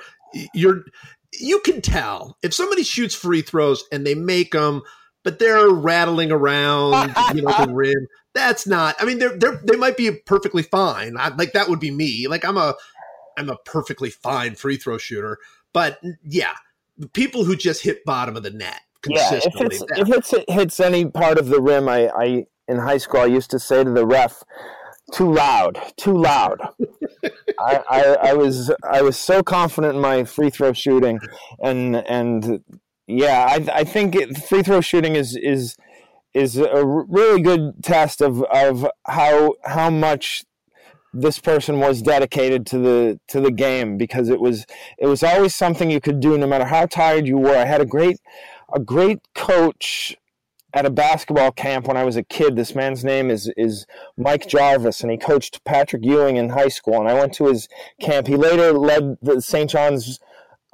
[0.54, 0.84] you're
[1.40, 4.82] you can tell if somebody shoots free throws and they make them
[5.24, 8.96] but they're rattling around, you know, the rim that's not.
[9.00, 11.16] I mean, they're they're they might be perfectly fine.
[11.18, 12.28] I, like that would be me.
[12.28, 12.76] Like I'm a
[13.38, 15.40] I'm a perfectly fine free throw shooter.
[15.74, 16.54] But yeah,
[17.14, 19.52] people who just hit bottom of the net consistently.
[19.62, 22.78] Yeah, if, it's, if it's, it hits any part of the rim, I, I in
[22.78, 24.44] high school I used to say to the ref,
[25.14, 26.60] "Too loud, too loud."
[27.60, 31.20] I, I, I was I was so confident in my free throw shooting,
[31.64, 32.64] and and
[33.08, 35.76] yeah, I I think it, free throw shooting is is
[36.34, 40.44] is a really good test of, of how how much
[41.14, 44.66] this person was dedicated to the to the game because it was
[44.98, 47.56] it was always something you could do no matter how tired you were.
[47.56, 48.20] I had a great
[48.74, 50.16] a great coach
[50.72, 52.56] at a basketball camp when I was a kid.
[52.56, 53.88] This man's name is is
[54.18, 57.00] Mike Jarvis, and he coached Patrick Ewing in high school.
[57.00, 57.68] And I went to his
[58.00, 58.28] camp.
[58.28, 59.70] He later led the St.
[59.70, 60.20] John's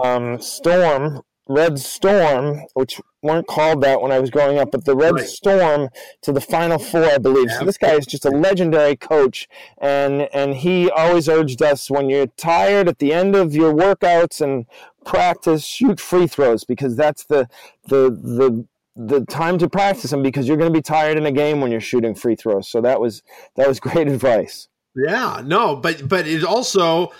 [0.03, 4.95] um, Storm Red Storm, which weren't called that when I was growing up, but the
[4.95, 5.25] Red right.
[5.25, 5.89] Storm
[6.21, 7.49] to the Final Four, I believe.
[7.49, 7.59] Yeah.
[7.59, 12.09] So this guy is just a legendary coach, and and he always urged us when
[12.09, 14.65] you're tired at the end of your workouts and
[15.05, 17.47] practice, shoot free throws because that's the
[17.87, 21.31] the the the time to practice them because you're going to be tired in a
[21.31, 22.67] game when you're shooting free throws.
[22.67, 23.23] So that was
[23.55, 24.67] that was great advice.
[24.95, 27.11] Yeah, no, but but it also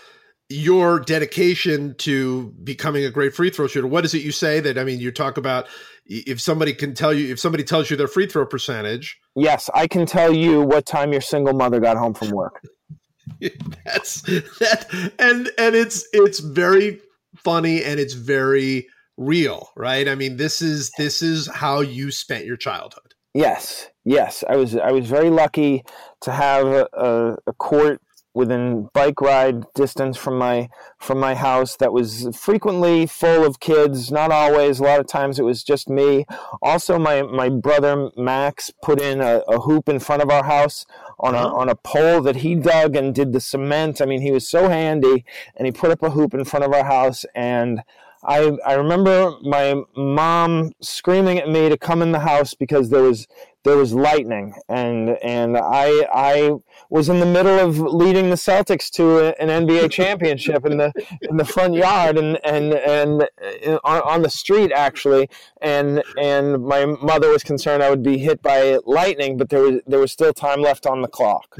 [0.50, 3.88] your dedication to becoming a great free throw shooter.
[3.88, 5.68] What is it you say that I mean you talk about
[6.06, 9.18] if somebody can tell you if somebody tells you their free throw percentage.
[9.36, 12.62] Yes, I can tell you what time your single mother got home from work.
[13.42, 17.02] That's that and and it's it's very
[17.44, 20.08] funny and it's very real, right?
[20.08, 23.14] I mean, this is this is how you spent your childhood.
[23.34, 25.84] Yes, yes, I was I was very lucky
[26.22, 28.00] to have a, a court
[28.36, 30.70] within bike ride distance from my
[31.00, 34.80] from my house that was frequently full of kids not always.
[34.80, 36.26] A lot of times it was just me.
[36.62, 40.86] Also my my brother max put in a, a hoop in front of our house
[41.20, 41.56] on a uh-huh.
[41.56, 44.02] on a pole that he dug and did the cement.
[44.02, 45.24] I mean he was so handy
[45.56, 47.82] and he put up a hoop in front of our house and
[48.28, 53.04] I, I remember my mom screaming at me to come in the house because there
[53.04, 53.28] was
[53.66, 56.52] there was lightning and and I I
[56.90, 61.38] was in the middle of leading the Celtics to an NBA championship in the in
[61.38, 65.30] the front yard and and and uh, on, on the street actually
[65.62, 69.82] and and my mother was concerned I would be hit by lightning but there was
[69.88, 71.56] there was still time left on the clock.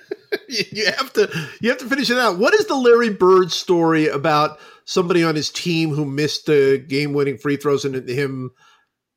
[0.48, 1.28] you have to
[1.60, 2.38] you have to finish it out.
[2.38, 7.12] What is the Larry Bird story about somebody on his team who missed the game
[7.12, 8.50] winning free throws and him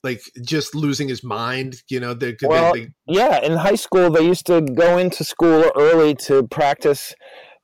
[0.04, 4.10] like just losing his mind you know they, well, they, they, yeah in high school
[4.10, 7.14] they used to go into school early to practice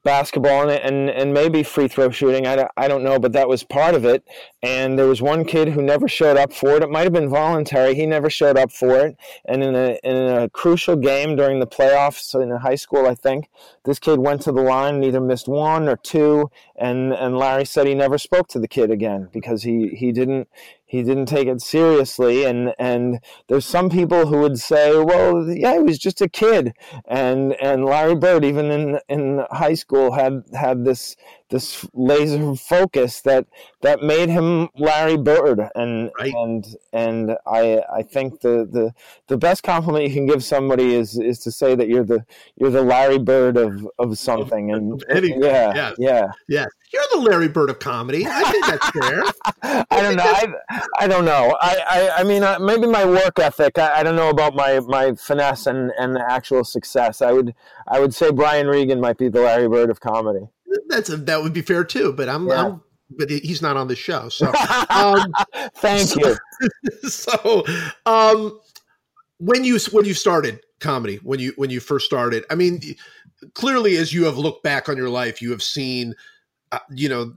[0.04, 2.48] basketball and, and, and maybe free throw shooting.
[2.48, 4.24] I I don't know, but that was part of it.
[4.64, 6.84] And there was one kid who never showed up for it.
[6.84, 7.96] It might have been voluntary.
[7.96, 9.18] He never showed up for it.
[9.46, 13.50] And in a, in a crucial game during the playoffs in high school, I think,
[13.84, 16.52] this kid went to the line and either missed one or two.
[16.76, 20.48] And, and Larry said he never spoke to the kid again because he, he didn't,
[20.92, 22.44] he didn't take it seriously.
[22.44, 26.74] And and there's some people who would say well yeah he was just a kid.
[27.08, 31.16] And and Larry Bird even in in high school had had this
[31.50, 33.46] this laser focus that
[33.82, 35.62] that made him Larry Bird.
[35.76, 36.34] And right.
[36.34, 38.94] and and I I think the the
[39.28, 42.26] the best compliment you can give somebody is is to say that you're the
[42.58, 44.74] you're the Larry Bird of of something.
[44.74, 46.32] And yeah yeah yeah.
[46.50, 49.24] Yeah you're the Larry Bird of comedy I think that's fair
[49.92, 53.40] I don't know I, I don't know I I, I mean uh, maybe my work
[53.40, 57.54] ethic I, I don't know about my my finesse and and actual success I would
[57.88, 60.48] I would say Brian Regan might be the Larry Bird of comedy
[60.88, 62.14] that's a, that would be fair too.
[62.14, 62.66] But I'm, yeah.
[62.66, 62.82] I'm
[63.18, 64.30] but he's not on the show.
[64.30, 64.48] So
[64.90, 65.34] um,
[65.76, 66.38] thank so, you.
[67.10, 67.66] So
[68.06, 68.60] um,
[69.38, 72.80] when you when you started comedy, when you when you first started, I mean,
[73.54, 76.16] clearly as you have looked back on your life, you have seen.
[76.72, 77.34] Uh, you know,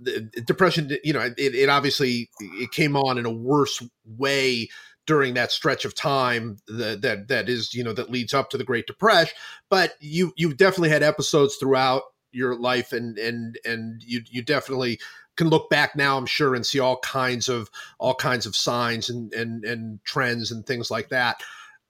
[0.46, 0.96] depression.
[1.02, 4.68] You know, it, it obviously it came on in a worse way
[5.06, 8.58] during that stretch of time that, that that is you know that leads up to
[8.58, 9.30] the Great Depresh.
[9.70, 12.02] But you you definitely had episodes throughout
[12.34, 14.98] your life and and and you you definitely
[15.36, 19.08] can look back now i'm sure and see all kinds of all kinds of signs
[19.08, 21.40] and and and trends and things like that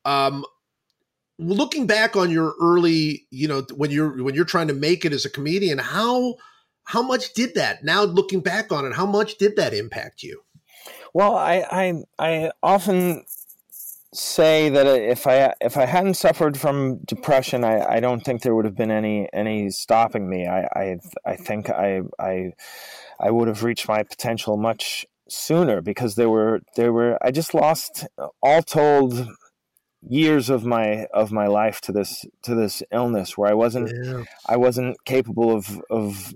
[0.04, 0.44] um
[1.38, 5.12] looking back on your early you know when you're when you're trying to make it
[5.12, 6.34] as a comedian how
[6.84, 10.42] how much did that now looking back on it how much did that impact you
[11.12, 13.24] well i i i often
[14.14, 18.54] say that if I if I hadn't suffered from depression, I, I don't think there
[18.54, 20.46] would have been any any stopping me.
[20.46, 22.52] I I, I think I I
[23.20, 27.54] I would have reached my potential much sooner because there were there were I just
[27.54, 28.06] lost
[28.42, 29.28] all told
[30.08, 34.24] years of my of my life to this to this illness where I wasn't yeah.
[34.46, 36.34] I wasn't capable of of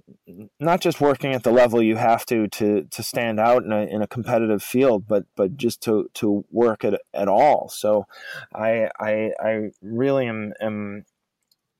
[0.58, 3.82] not just working at the level you have to to to stand out in a
[3.82, 8.06] in a competitive field but but just to to work at at all so
[8.54, 11.04] I I I really am am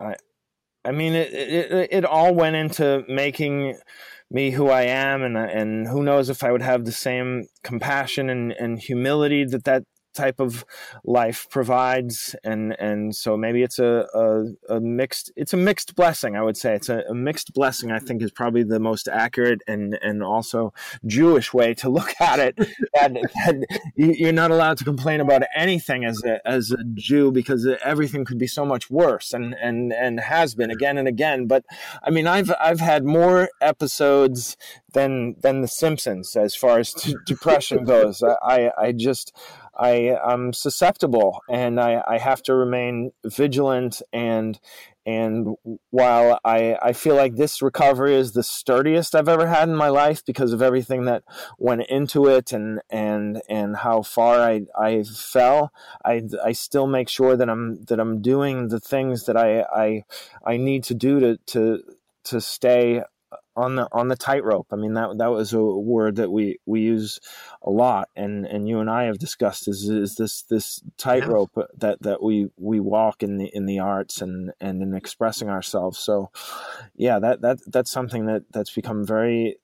[0.00, 0.14] I
[0.84, 3.78] I mean it it, it all went into making
[4.30, 8.28] me who I am, and and who knows if I would have the same compassion
[8.28, 9.84] and, and humility that that
[10.22, 10.64] type of
[11.04, 16.36] life provides and and so maybe it's a, a, a mixed it's a mixed blessing
[16.36, 16.74] i would say.
[16.74, 20.72] It's a, a, mixed blessing i think is probably the most accurate and and also
[21.06, 22.54] jewish way to look at it.
[22.94, 23.12] That,
[23.96, 28.38] you're not allowed to complain about anything as a as a jew because everything could
[28.38, 31.46] be so much worse and and and has been again and again.
[31.46, 31.64] But
[32.02, 34.56] i mean i've i've had more episodes
[34.92, 38.22] than than the simpsons as far as t- depression goes.
[38.22, 39.32] I, I i just
[39.78, 44.58] I am susceptible and I, I have to remain vigilant and
[45.06, 45.56] and
[45.88, 49.88] while I, I feel like this recovery is the sturdiest I've ever had in my
[49.88, 51.22] life because of everything that
[51.56, 55.72] went into it and and and how far I, I fell,
[56.04, 60.04] I, I still make sure that I'm that I'm doing the things that I I,
[60.44, 61.82] I need to do to to
[62.24, 63.02] to stay
[63.58, 64.68] on the on the tightrope.
[64.70, 67.18] I mean that that was a word that we we use
[67.62, 71.64] a lot, and and you and I have discussed is is this this tightrope yeah.
[71.78, 75.98] that that we we walk in the in the arts and and in expressing ourselves.
[75.98, 76.30] So,
[76.94, 79.56] yeah, that that that's something that that's become very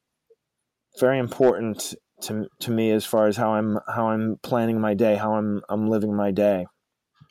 [0.98, 5.14] very important to to me as far as how I'm how I'm planning my day,
[5.14, 6.66] how I'm I'm living my day.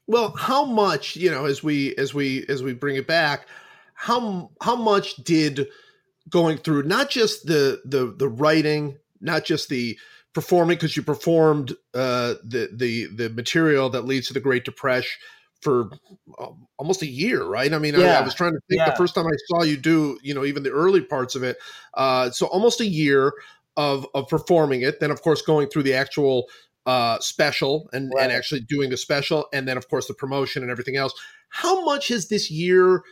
[0.08, 3.48] Well, how much you know as we as we as we bring it back,
[3.96, 5.68] how how much did
[6.30, 9.98] going through not just the the the writing, not just the
[10.34, 15.08] performing because you performed uh, the the the material that leads to the Great Depresh
[15.62, 15.90] for
[16.40, 17.74] um, almost a year, right?
[17.74, 18.18] I mean, yeah.
[18.18, 18.90] I, I, was trying to think yeah.
[18.90, 21.58] the first time I saw you do, you know, even the early parts of it.
[21.94, 23.32] Uh, so almost a year
[23.78, 25.00] of of performing it.
[25.00, 26.48] Then, of course, going through the actual
[26.86, 28.24] uh, special and right.
[28.24, 31.14] and actually doing the special, and then of course the promotion and everything else.
[31.50, 33.04] How much has this year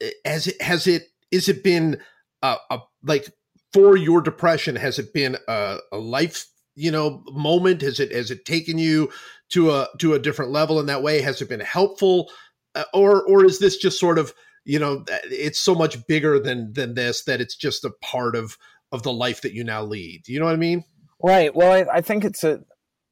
[0.00, 1.98] eh, has it has it is it been
[2.42, 3.32] a, a like
[3.72, 7.82] for your depression has it been a, a life you know moment?
[7.82, 9.10] Has it has it taken you
[9.50, 11.20] to a to a different level in that way?
[11.20, 12.30] Has it been helpful?
[12.74, 14.32] Uh, or or is this just sort of
[14.64, 18.56] you know it's so much bigger than than this that it's just a part of
[18.90, 20.28] of the life that you now lead?
[20.28, 20.84] You know what i mean?
[21.22, 21.54] Right.
[21.54, 22.60] Well i, I think it's a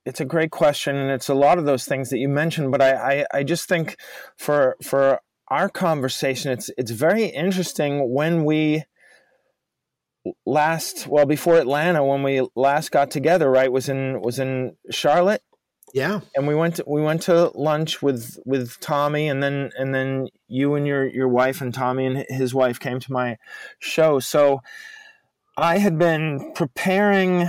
[0.06, 2.80] it's a great question and it's a lot of those things that you mentioned but
[2.80, 3.96] I, I i just think
[4.38, 8.84] for for our conversation it's it's very interesting when we
[10.44, 15.42] last well before Atlanta when we last got together right was in was in Charlotte.
[15.92, 16.20] Yeah.
[16.36, 20.28] And we went to, we went to lunch with with Tommy and then and then
[20.46, 23.38] you and your your wife and Tommy and his wife came to my
[23.78, 24.20] show.
[24.20, 24.60] So
[25.56, 27.48] I had been preparing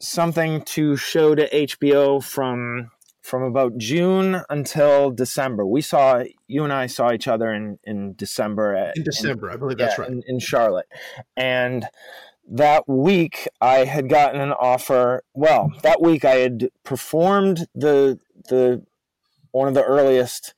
[0.00, 2.90] something to show to HBO from
[3.28, 5.66] from about June until December.
[5.66, 8.74] We saw you and I saw each other in in December.
[8.74, 10.08] At, in December, in, I believe that's right.
[10.08, 10.88] In, in Charlotte,
[11.36, 11.86] and
[12.50, 15.22] that week I had gotten an offer.
[15.34, 18.18] Well, that week I had performed the
[18.48, 18.82] the
[19.52, 20.54] one of the earliest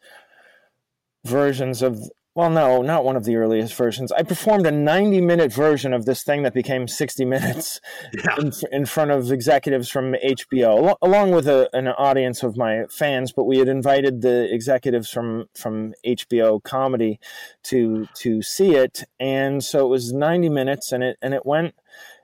[1.24, 4.12] versions of well, no, not one of the earliest versions.
[4.12, 7.81] I performed a 90 minute version of this thing that became 60 minutes
[8.14, 8.37] yeah.
[8.39, 13.33] in, in, front of executives from HBO, along with a, an audience of my fans.
[13.33, 17.18] But we had invited the executives from, from HBO comedy
[17.64, 19.03] to, to see it.
[19.18, 21.74] And so it was 90 minutes and it, and it went,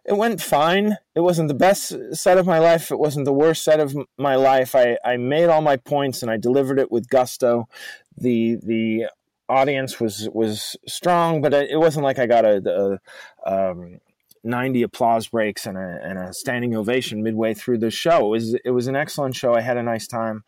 [0.04, 0.98] it went fine.
[1.16, 2.92] It wasn't the best set of my life.
[2.92, 4.76] It wasn't the worst set of my life.
[4.76, 7.68] I, I made all my points and I delivered it with gusto.
[8.16, 9.08] The the
[9.48, 12.98] audience was was strong, but it wasn't like I got a,
[13.46, 14.00] a um,
[14.46, 18.26] 90 applause breaks and a, and a standing ovation midway through the show.
[18.26, 19.54] It was, it was an excellent show.
[19.54, 20.44] I had a nice time.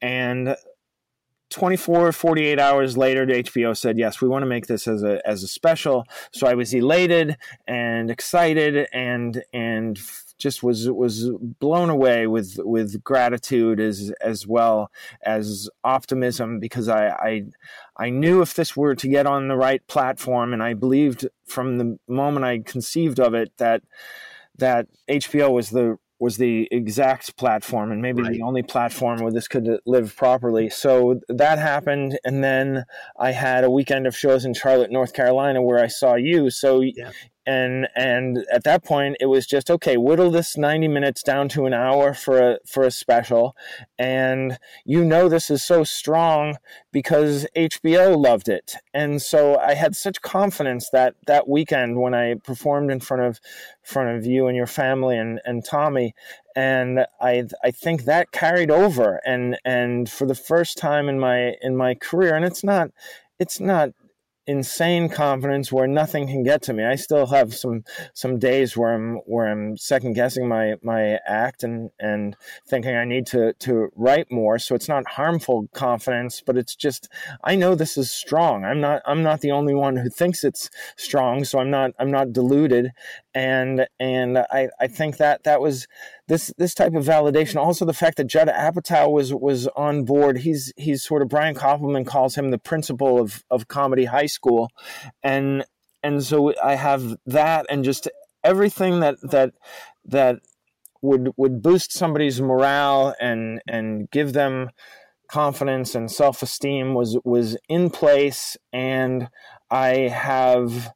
[0.00, 0.56] And
[1.50, 5.42] 24 48 hours later hbo said yes we want to make this as a as
[5.42, 6.04] a special.
[6.32, 7.36] So i was elated
[7.66, 9.98] and excited and and
[10.40, 11.30] just was was
[11.60, 14.90] blown away with with gratitude as as well
[15.22, 17.44] as optimism because I, I
[17.96, 21.78] I knew if this were to get on the right platform and I believed from
[21.78, 23.82] the moment I conceived of it that
[24.58, 28.32] that HBO was the was the exact platform and maybe right.
[28.32, 30.68] the only platform where this could live properly.
[30.68, 32.84] So that happened, and then
[33.18, 36.50] I had a weekend of shows in Charlotte, North Carolina, where I saw you.
[36.50, 37.10] So yeah
[37.46, 41.66] and and at that point it was just okay whittle this 90 minutes down to
[41.66, 43.56] an hour for a for a special.
[43.98, 46.56] And you know this is so strong
[46.92, 48.74] because HBO loved it.
[48.92, 53.40] And so I had such confidence that that weekend when I performed in front of
[53.82, 56.14] front of you and your family and and Tommy.
[56.54, 61.54] And I I think that carried over and and for the first time in my
[61.62, 62.34] in my career.
[62.34, 62.90] And it's not
[63.38, 63.90] it's not
[64.46, 66.84] insane confidence where nothing can get to me.
[66.84, 67.84] I still have some
[68.14, 72.36] some days where I'm where I'm second guessing my my act and and
[72.68, 74.58] thinking I need to to write more.
[74.58, 77.08] So it's not harmful confidence, but it's just
[77.44, 78.64] I know this is strong.
[78.64, 82.10] I'm not I'm not the only one who thinks it's strong, so I'm not I'm
[82.10, 82.90] not deluded
[83.34, 85.86] and and I, I think that that was
[86.28, 87.56] this this type of validation.
[87.56, 90.38] Also, the fact that Judd Apatow was was on board.
[90.38, 94.70] He's he's sort of Brian Koppelman calls him the principal of of comedy high school,
[95.22, 95.64] and
[96.02, 98.08] and so I have that and just
[98.42, 99.52] everything that that
[100.06, 100.36] that
[101.02, 104.70] would would boost somebody's morale and and give them
[105.28, 109.28] confidence and self esteem was was in place, and
[109.70, 110.92] I have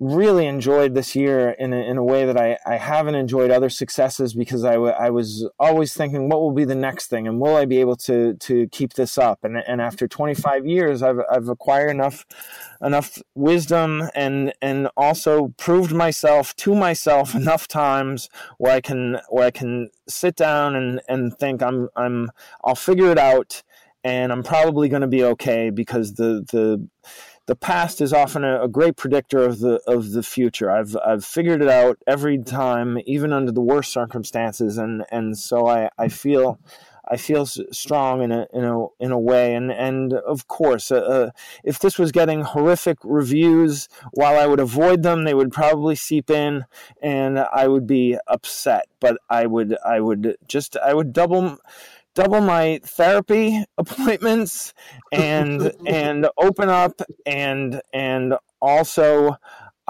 [0.00, 3.68] really enjoyed this year in a, in a way that I, I haven't enjoyed other
[3.68, 7.38] successes because I, w- I was always thinking what will be the next thing and
[7.38, 9.44] will I be able to to keep this up?
[9.44, 12.24] And and after 25 years I've I've acquired enough
[12.82, 19.44] enough wisdom and and also proved myself to myself enough times where I can where
[19.44, 22.30] I can sit down and and think I'm I'm
[22.64, 23.62] I'll figure it out
[24.02, 26.88] and I'm probably going to be okay because the the
[27.50, 30.70] the past is often a, a, great predictor of the of the future.
[30.70, 35.66] I've I've figured it out every time, even under the worst circumstances, and and so
[35.66, 36.60] I, I feel
[37.10, 40.98] I feel strong in a in a in a way, and and of course, uh,
[40.98, 41.30] uh,
[41.64, 46.30] if this was getting horrific reviews, while I would avoid them, they would probably seep
[46.30, 46.66] in,
[47.02, 48.86] and I would be upset.
[49.00, 51.58] But I would I would just I would double
[52.14, 54.74] double my therapy appointments
[55.12, 59.36] and and open up and and also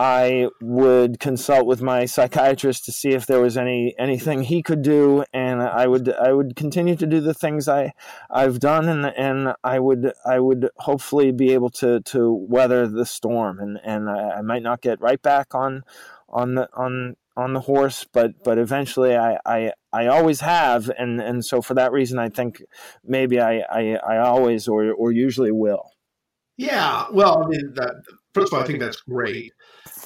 [0.00, 4.80] I would consult with my psychiatrist to see if there was any anything he could
[4.80, 7.92] do, and I would I would continue to do the things I
[8.30, 13.04] I've done, and and I would I would hopefully be able to to weather the
[13.04, 15.82] storm, and and I, I might not get right back on
[16.30, 21.20] on the on on the horse, but but eventually I, I I always have, and
[21.20, 22.62] and so for that reason I think
[23.05, 25.91] maybe I I, I always or or usually will.
[26.57, 28.03] Yeah, well, I mean, that,
[28.35, 29.55] first of all, I think that's great.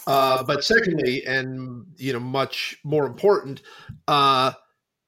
[0.07, 3.63] Uh, but secondly, and you know, much more important,
[4.07, 4.53] uh,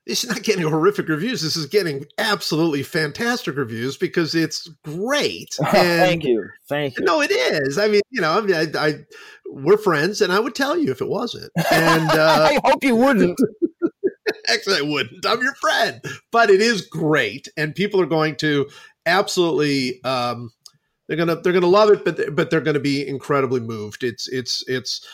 [0.07, 1.43] is not getting horrific reviews.
[1.43, 5.57] This is getting absolutely fantastic reviews because it's great.
[5.77, 6.49] And, Thank you.
[6.69, 7.05] Thank you.
[7.05, 7.77] No, it is.
[7.77, 8.95] I mean, you know, I, mean, I, I
[9.47, 11.51] we're friends, and I would tell you if it wasn't.
[11.71, 13.39] And uh, I hope you wouldn't.
[14.49, 15.27] actually, I wouldn't.
[15.27, 16.01] I'm your friend,
[16.31, 18.69] but it is great, and people are going to
[19.05, 20.03] absolutely.
[20.05, 20.51] Um,
[21.09, 24.03] they're gonna they're gonna love it, but but they're gonna be incredibly moved.
[24.03, 25.07] It's it's it's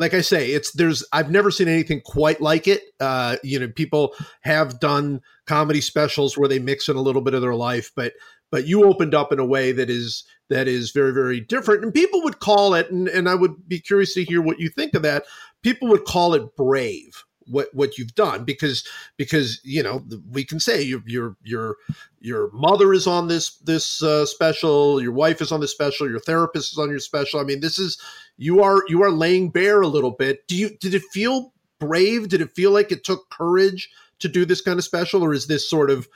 [0.00, 2.82] like I say, it's there's I've never seen anything quite like it.
[2.98, 7.34] Uh, you know, people have done comedy specials where they mix in a little bit
[7.34, 8.14] of their life, but
[8.50, 11.92] but you opened up in a way that is that is very very different, and
[11.92, 14.94] people would call it, and and I would be curious to hear what you think
[14.94, 15.24] of that.
[15.62, 18.86] People would call it brave what what you've done because
[19.16, 21.76] because you know we can say your your your
[22.20, 26.20] your mother is on this this uh, special your wife is on this special your
[26.20, 28.00] therapist is on your special i mean this is
[28.40, 30.48] you are you are laying bare a little bit.
[30.48, 32.28] Do you did it feel brave?
[32.28, 35.46] Did it feel like it took courage to do this kind of special or is
[35.46, 36.08] this sort of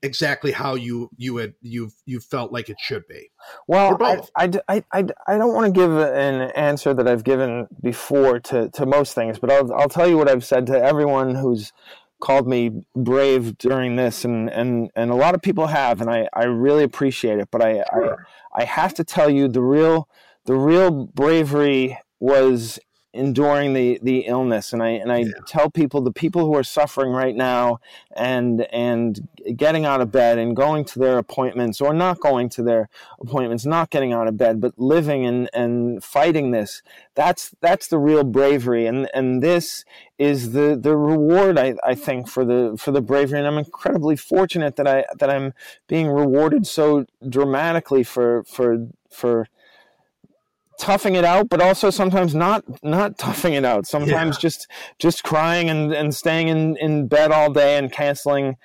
[0.00, 3.30] exactly how you you had you you felt like it should be?
[3.66, 4.20] Well I,
[4.68, 8.86] I, I, I, don't want to give an answer that i've given before to, to
[8.86, 11.72] most things but I'll, I'll tell you what i've said to everyone who's
[12.20, 16.28] called me brave during this and and and a lot of people have and i
[16.32, 18.26] i really appreciate it but i sure.
[18.54, 20.08] i i have to tell you the real
[20.44, 22.78] the real bravery was
[23.14, 24.72] enduring the the illness.
[24.72, 25.32] And i and i yeah.
[25.46, 27.78] tell people the people who are suffering right now
[28.16, 32.62] and and getting out of bed and going to their appointments or not going to
[32.62, 32.88] their
[33.20, 36.82] appointments not getting out of bed but living and and fighting this
[37.14, 38.86] that's that's the real bravery.
[38.86, 39.84] And and this
[40.18, 43.38] is the the reward I, I think for the for the bravery.
[43.38, 45.52] And I'm incredibly fortunate that I that I'm
[45.88, 49.48] being rewarded so dramatically for for for
[50.78, 53.86] toughing it out, but also sometimes not not toughing it out.
[53.86, 54.40] Sometimes yeah.
[54.40, 54.68] just
[54.98, 58.56] just crying and, and staying in, in bed all day and canceling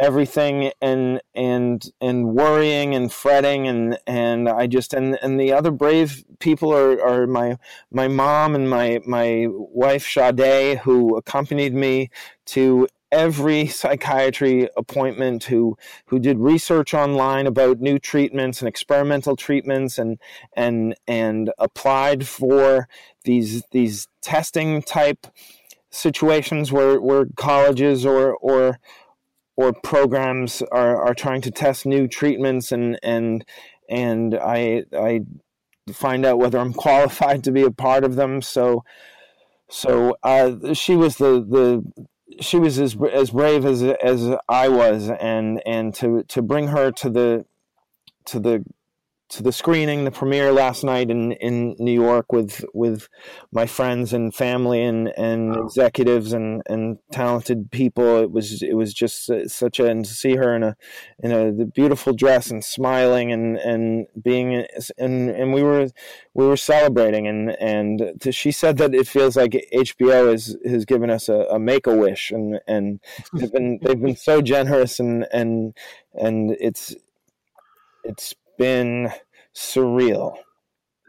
[0.00, 5.70] everything and and and worrying and fretting and and I just and and the other
[5.70, 7.58] brave people are, are my
[7.90, 12.10] my mom and my my wife Sade who accompanied me
[12.46, 19.98] to every psychiatry appointment who who did research online about new treatments and experimental treatments
[19.98, 20.18] and
[20.54, 22.88] and and applied for
[23.24, 25.26] these these testing type
[25.90, 28.78] situations where where colleges or or
[29.56, 33.44] or programs are, are trying to test new treatments and and
[33.88, 35.20] and I I
[35.92, 38.40] find out whether I'm qualified to be a part of them.
[38.40, 38.84] So
[39.68, 42.06] so uh, she was the the
[42.40, 46.90] she was as as brave as as I was, and and to to bring her
[46.92, 47.46] to the
[48.26, 48.64] to the
[49.30, 53.08] to the screening, the premiere last night in, in New York with with
[53.52, 58.18] my friends and family and, and executives and, and talented people.
[58.18, 60.76] It was it was just such a and to see her in a
[61.20, 64.66] in a beautiful dress and smiling and, and being
[64.98, 65.88] and and we were
[66.34, 70.84] we were celebrating and and to, she said that it feels like HBO has has
[70.84, 72.98] given us a, a make a wish and and
[73.32, 75.76] they've been they've been so generous and and
[76.14, 76.96] and it's
[78.02, 79.10] it's been
[79.54, 80.36] surreal.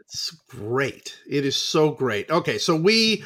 [0.00, 1.18] It's great.
[1.28, 2.30] It is so great.
[2.30, 3.22] Okay, so we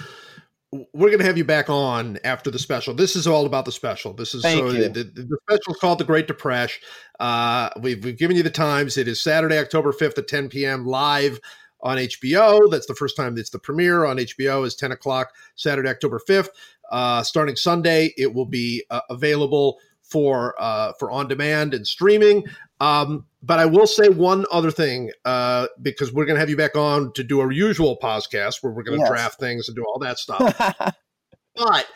[0.73, 2.93] we're going to have you back on after the special.
[2.93, 4.13] This is all about the special.
[4.13, 6.75] This is Thank so the, the, the, special is called The Great Depresh.
[7.21, 8.99] Uh, we've, we've given you the times.
[8.99, 10.85] It is Saturday, October 5th at 10 p.m.
[10.85, 11.41] live
[11.81, 12.69] on HBO.
[12.69, 16.49] That's the first time it's the premiere on HBO is 10 o'clock Saturday, October 5th.
[16.91, 22.45] Uh, starting Sunday, it will be uh, available for uh, for on demand and streaming.
[22.81, 26.57] Um, but I will say one other thing uh, because we're going to have you
[26.57, 29.09] back on to do our usual podcast where we're going to yes.
[29.09, 30.41] draft things and do all that stuff.
[31.55, 31.87] but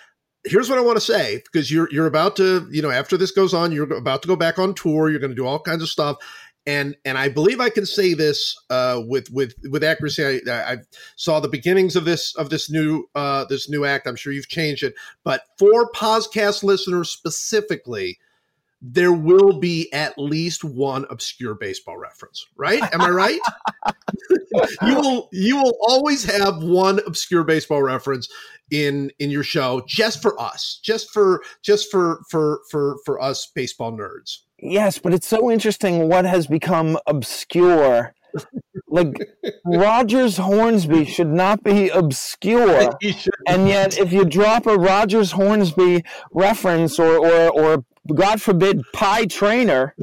[0.44, 3.30] here's what I want to say because you're you're about to you know after this
[3.30, 5.11] goes on you're about to go back on tour.
[5.11, 6.18] You're going to do all kinds of stuff.
[6.66, 10.42] And and I believe I can say this uh, with with with accuracy.
[10.48, 10.76] I, I,
[11.16, 14.07] saw the beginnings of this of this new uh, this new act.
[14.07, 14.94] I'm sure you've changed it,
[15.24, 18.18] but for podcast listeners specifically,
[18.83, 22.83] there will be at least one obscure baseball reference, right?
[22.95, 23.41] Am I right?
[24.83, 28.28] you will you will always have one obscure baseball reference
[28.70, 33.51] in in your show just for us, just for just for for for for us
[33.55, 34.39] baseball nerds.
[34.59, 38.14] Yes, but it's so interesting what has become obscure.
[38.89, 39.14] like
[39.64, 42.97] Rogers Hornsby should not be obscure,
[43.47, 49.26] and yet if you drop a Rogers Hornsby reference or or or God forbid, Pie
[49.26, 49.94] Traynor,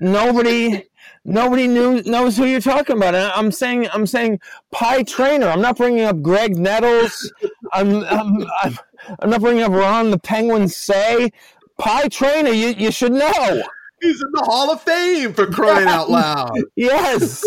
[0.00, 0.84] nobody
[1.24, 3.14] nobody knew knows who you're talking about.
[3.14, 4.40] And I'm saying I'm saying
[4.70, 5.48] Pie Traynor.
[5.48, 7.32] I'm not bringing up Graig Nettles.
[7.72, 8.78] I'm I'm, I'm,
[9.20, 11.30] I'm not bringing up Ron the Penguin Cey.
[11.78, 12.50] Pie Traynor.
[12.50, 13.62] You you should know.
[14.00, 16.58] He's in the Hall of Fame for crying out loud.
[16.74, 17.44] yes.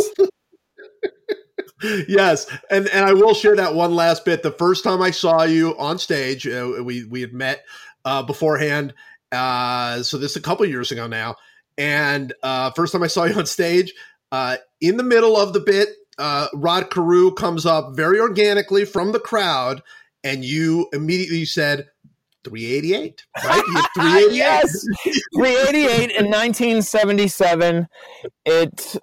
[2.07, 4.43] yes, and and I will share that one last bit.
[4.43, 7.65] The first time I saw you on stage, uh, we we had met
[8.05, 8.93] uh, beforehand,
[9.35, 11.35] uh, so this is a couple years ago now.
[11.77, 13.93] And uh, first time I saw you on stage,
[14.31, 19.11] uh, in the middle of the bit, uh, Rod Carew comes up very organically from
[19.11, 19.81] the crowd,
[20.23, 21.87] and you immediately said
[22.45, 23.63] 388, right?
[23.95, 24.35] 388.
[24.35, 24.85] yes,
[25.35, 27.87] 388 in 1977.
[28.45, 28.97] It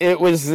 [0.00, 0.50] it was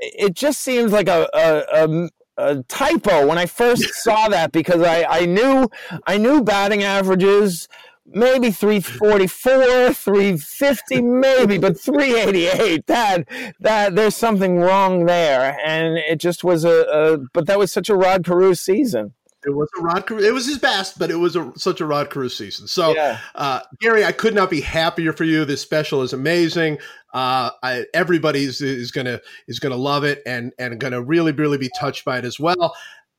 [0.00, 2.08] it just seems like a, a, a
[2.38, 5.68] a typo when I first saw that because I, I knew
[6.06, 7.68] I knew batting averages
[8.14, 13.28] maybe 344 350 maybe but 388 that
[13.60, 17.88] that there's something wrong there and it just was a, a but that was such
[17.88, 19.14] a Rod Carew season
[19.46, 20.18] it was a Rod Carew.
[20.20, 22.66] It was his best, but it was a, such a Rod Carew season.
[22.66, 23.20] So, Yeah.
[23.36, 25.44] uh, Gary, I could not be happier for you.
[25.44, 26.78] This special is amazing.
[27.14, 31.56] Uh, I, everybody is, is gonna is gonna love it and and gonna really really
[31.56, 32.74] be touched by it as well.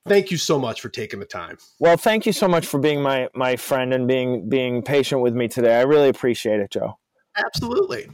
[0.08, 1.58] Thank you so much for taking the time.
[1.80, 5.34] well thank you so much for being my my friend and being being patient with
[5.36, 6.97] me today I really appreciate it Joe
[7.38, 8.10] Absolutely.